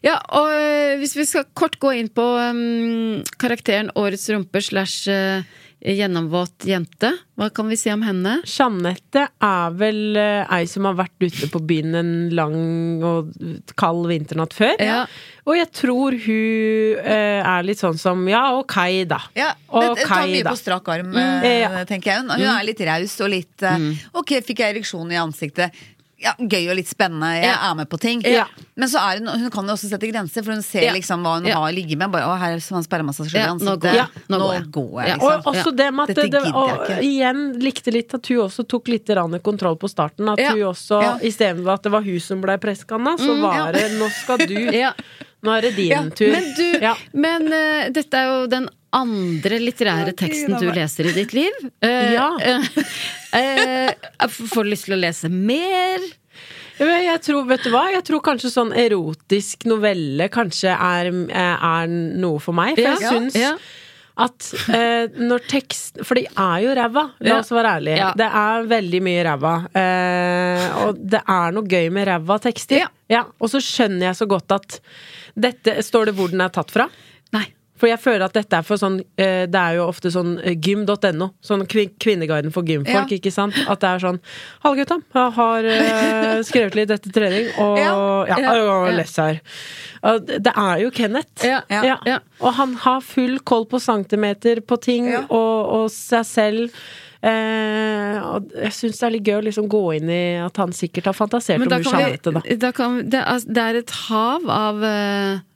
[0.05, 5.11] ja og øh, hvis vi skal kort gå inn på um, karakteren Årets rumpe slash
[5.11, 5.43] øh,
[5.83, 8.37] gjennomvåt jente, hva kan vi si om henne?
[8.47, 12.55] Jeanette er vel eh, ei som har vært ute på byen en lang
[13.03, 13.33] og
[13.79, 14.77] kald vinternatt før.
[14.79, 15.01] Ja.
[15.43, 18.77] Og jeg tror hun eh, er litt sånn som ja, ok,
[19.11, 19.19] da.
[19.35, 20.53] Ja, det, det tar mye da.
[20.55, 21.43] på strak arm, Mm.
[21.49, 22.21] eh, tenker jeg.
[22.23, 23.89] Hun, hun er litt raus og litt mm.
[24.21, 25.75] Ok, fikk jeg ereksjon i ansiktet.
[26.23, 27.29] Ja, Gøy og litt spennende.
[27.43, 28.21] Jeg er med på ting.
[28.25, 28.45] Ja.
[28.79, 30.93] Men så er hun, hun kan jo også sette grenser, for hun ser Ja.
[30.95, 31.59] liksom hva hun Ja.
[31.59, 32.11] har ligget med.
[32.13, 34.07] Bare, å, her er han sperremassasje Ja, nå går jeg.
[34.29, 34.71] Nå, Nå går jeg.
[34.71, 35.15] går jeg, Ja.
[35.15, 35.39] liksom.
[35.45, 38.87] Og også det med at det, det, og, igjen likte litt at hun også tok
[38.87, 39.05] litt
[39.43, 40.29] kontroll på starten.
[40.31, 41.17] At hun også, Ja.
[41.19, 44.93] istedenfor at det var hun som ble presskanna, så var det nå skal du Ja.
[45.43, 46.31] Nå er det din tur.
[46.31, 46.95] Men du, Ja.
[47.13, 51.61] men uh, dette er jo den andre litterære teksten du leser i ditt liv.
[51.83, 52.29] Eh, Ja.
[53.33, 56.03] eh, eh, får du lyst til å lese mer?
[56.79, 57.83] Jeg tror, vet du hva?
[57.93, 62.75] Jeg tror kanskje sånn erotisk novelle kanskje er, er noe for meg.
[62.79, 62.95] For Ja.
[62.99, 63.51] jeg syns Ja.
[64.17, 67.97] at eh, når tekst For de er jo ræva, la oss være ærlige.
[68.01, 68.11] Ja.
[68.17, 69.53] Det er veldig mye ræva.
[69.83, 72.87] Eh, og det er noe gøy med ræva tekster.
[73.09, 73.23] Ja.
[73.39, 74.79] Og så skjønner jeg så godt at
[75.37, 76.89] dette Står det hvor den er tatt fra?
[77.33, 77.47] Nei.
[77.79, 80.53] For jeg føler at dette er for sånn eh, Det er jo ofte sånn eh,
[80.61, 81.31] gym.no.
[81.43, 83.17] Sånn kvin Kvinneguiden for gymfolk, Ja.
[83.17, 83.57] ikke sant?
[83.67, 84.19] At det er sånn
[84.63, 84.99] Halla, gutta.
[85.17, 87.93] Jeg har eh, skrevet litt etter trening, og ja,
[88.29, 89.39] Ja, ja, ja, lest her.
[90.27, 91.45] Det er jo Kenneth.
[91.47, 92.19] Ja, ja, ja.
[92.43, 96.83] Og han har full koll på centimeter på ting, og, og seg selv.
[97.23, 100.73] Eh, og jeg syns det er litt gøy å liksom gå inn i at han
[100.75, 102.71] sikkert har fantasert om Jeanette, da da.
[102.75, 104.83] kan, vi- det, er, det et hav av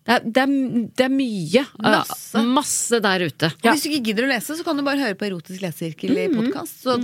[0.07, 0.51] det er, det, er,
[0.95, 1.63] det er mye.
[1.83, 2.43] Masse.
[2.47, 3.49] masse der ute.
[3.59, 6.15] Og Hvis du ikke gidder å lese, så kan du bare høre på Erotisk lesesirkel
[6.15, 6.79] i podkast.
[6.85, 6.95] Så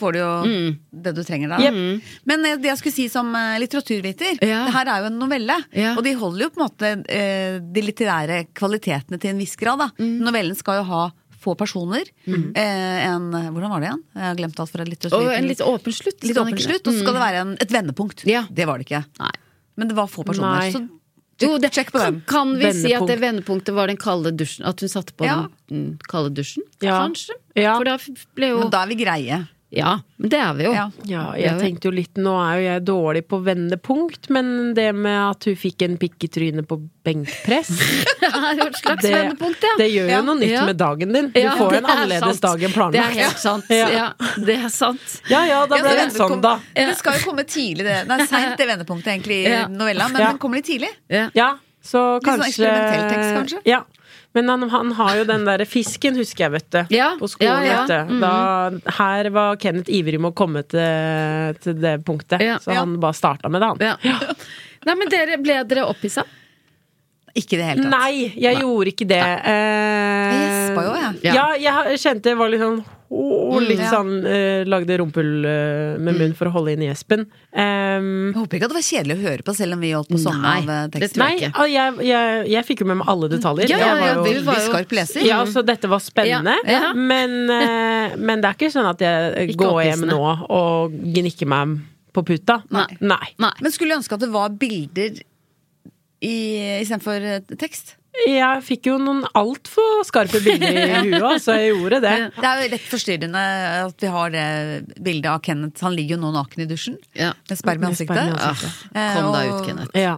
[0.00, 0.28] får du jo
[1.04, 1.58] det du trenger da.
[2.30, 4.62] Men eh, det jeg skulle si som eh, litteraturviter, Ja.
[4.68, 5.56] det her er jo en novelle.
[5.76, 5.96] Ja.
[5.98, 9.82] Og de holder jo på en måte eh, de litterære kvalitetene til en viss grad.
[9.82, 9.90] Da.
[10.00, 11.08] Novellen skal jo ha
[11.40, 12.04] få personer.
[12.28, 12.50] Mm.
[12.52, 14.00] en, hvordan var det igjen?
[14.12, 15.22] Jeg har glemt alt fra litteratur.
[15.24, 16.18] Og en litt åpen slutt.
[16.28, 18.26] Litt åpen slutt, og så skal det være en, et vendepunkt.
[18.28, 18.42] Ja.
[18.52, 19.00] Det var det ikke.
[19.22, 19.30] Nei.
[19.80, 20.58] Men det var få personer.
[20.60, 20.74] Nei.
[20.74, 20.82] Så
[21.40, 22.22] Jo, det, Sjekk på kan, den.
[22.28, 23.22] kan vi si at det Vendepunkt.
[23.22, 24.66] vendepunktet var den kalde dusjen?
[24.68, 25.46] At hun satte på Ja.
[25.70, 26.62] den kalde dusjen?
[26.84, 26.98] Ja.
[27.00, 27.32] Kanskje?
[27.56, 27.76] Ja.
[27.78, 27.96] For da
[28.36, 29.38] ble jo Men da er vi greie.
[29.72, 30.72] Ja, men det er vi jo.
[30.74, 30.84] Ja.
[31.06, 34.88] Ja, er jeg tenkte jo litt Nå er jo jeg dårlig på vendepunkt, men det
[34.96, 37.70] med at hun fikk en pikk i trynet på benkpress
[38.20, 39.76] Det er jo et slags det, vendepunkt, ja.
[39.78, 40.20] det gjør jo Ja.
[40.26, 40.64] noe nytt Ja.
[40.66, 41.30] med dagen din.
[41.30, 42.42] Du Ja, får en er annerledes sant.
[42.48, 43.64] dag enn Det er helt sant.
[43.70, 43.88] Ja.
[43.94, 44.08] Ja,
[44.42, 45.06] det er sant.
[45.30, 46.56] Ja ja, da ble det vende- sånn, da.
[46.74, 48.00] Det skal jo komme tidlig, det.
[48.10, 49.66] Nei, seint det vendepunktet egentlig i Ja.
[49.68, 50.32] novella, men Ja.
[50.32, 50.90] den kommer litt tidlig.
[51.08, 51.30] Ja.
[51.32, 53.62] Ja, så Litt sånn kanskje eksperimentell tekst, kanskje?
[53.70, 53.84] Ja.
[54.32, 56.80] Men han, han har jo den derre fisken, husker jeg, vet du.
[56.94, 57.78] Ja, På skolen, ja, ja.
[57.82, 58.20] vet du.
[58.22, 63.18] Da, her var Kenneth ivrig med å komme til, til det punktet, så han bare
[63.18, 64.04] starta med det, han.
[64.06, 64.20] Ja.
[64.86, 66.22] Nei, men dere, ble dere opphissa?
[67.38, 67.92] Ikke i det hele tatt.
[67.92, 69.20] Nei, jeg gjorde ikke det.
[69.20, 71.34] Eh, Jeg gjespa jo, jeg.
[71.34, 73.90] Ja, jeg kjente det var litt sånn åh, Litt Mm, ja.
[73.90, 77.24] sånn eh, Lagde rumpehull eh, med munn for å holde inn gjespen.
[77.50, 80.10] Um, Jeg håper ikke at det var kjedelig å høre på, selv om vi holdt
[80.14, 81.22] på sånn Nei, av eh, teksten.
[81.24, 83.66] nei, jeg jeg, jeg, jeg fikk jo med meg alle detaljer.
[83.72, 85.26] Ja, Jeg ja, var ja, jo- var jo skarp leser.
[85.26, 86.54] ja, så dette var spennende.
[86.66, 86.92] Ja, ja.
[86.94, 90.20] Men, eh, men det er ikke sånn at jeg Ikke går hjem nå
[90.50, 91.78] og gnikker meg
[92.14, 92.60] på puta.
[92.74, 92.86] Nei.
[93.00, 93.34] Nei.
[93.38, 93.52] Nei.
[93.62, 95.18] Men skulle du ønske at det var bilder
[96.20, 97.96] istedenfor eh, tekst?
[98.26, 101.54] Jeg fikk jo noen altfor skarpe bilder i huet, altså.
[101.56, 102.14] Jeg gjorde det.
[102.36, 103.44] Det er jo lett forstyrrende
[103.86, 104.46] at vi har det
[105.00, 105.80] bildet av Kenneth.
[105.86, 107.30] Han ligger jo nå naken i dusjen Ja.
[107.48, 108.18] med sperm i ansiktet.
[108.18, 108.90] sperm i Ah, ansiktet.
[108.92, 109.96] Eh, kom deg ut, Kenneth.
[110.02, 110.16] Ja.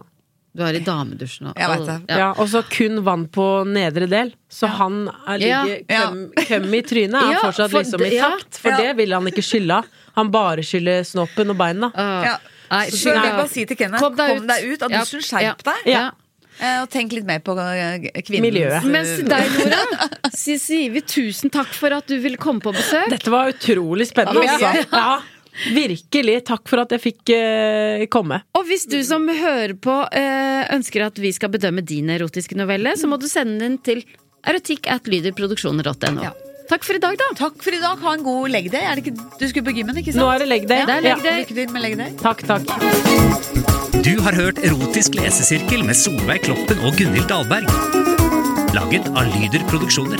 [0.53, 1.57] Du er i damedusjen og.
[1.57, 1.97] Ja.
[2.13, 4.33] Ja, og så kun vann på nedre del.
[4.53, 6.09] Så han er ligger Ja.
[6.11, 8.29] køm, køm i trynet er Ja, fortsatt for liksom det- i ja.
[8.35, 8.77] takt, for Ja.
[8.77, 9.85] det vil han ikke skylde av.
[10.15, 11.89] Han bare skylder snoppen og beina.
[11.95, 12.23] Ah.
[12.25, 12.37] Ja.
[12.73, 14.81] Nei, Så jeg vil bare si til Kenneth, Kom deg ut.
[14.83, 15.03] av Ja.
[15.05, 15.87] dusjen, skjerp deg.
[15.93, 16.03] Ja.
[16.61, 18.83] Eh, Og tenk litt mer på eh, kvinnens Miljøet.
[18.85, 23.09] Mens deg, Nora, sier si, vi tusen takk for at du ville komme på besøk.
[23.13, 24.57] Dette var utrolig spennende, Ja.
[24.57, 24.89] altså.
[24.91, 25.21] Ja.
[25.73, 26.39] Virkelig.
[26.49, 28.39] Takk for at jeg fikk uh, komme.
[28.57, 32.95] Og hvis du som hører på uh, ønsker at vi skal bedømme din erotiske novelle,
[32.97, 34.01] så må du sende den til
[34.49, 36.23] erotikk at lyderproduksjoner.no.
[36.25, 36.31] Ja.
[36.69, 37.27] Takk for i dag, da.
[37.37, 37.99] Takk for i dag.
[38.03, 38.83] Ha en god leg day.
[38.87, 40.23] Er det ikke, du skulle på gymmen, ikke sant?
[40.23, 40.85] Nå er det leg day.
[40.87, 41.31] Det er leg day.
[41.31, 41.43] Ja.
[41.43, 42.15] Lykke til med leg day.
[42.23, 42.63] Takk, takk.
[44.03, 47.69] Du har hørt Erotisk lesesirkel med Solveig Kloppen og Gunhild Dahlberg.
[48.73, 50.19] Laget av Lyder Produksjoner.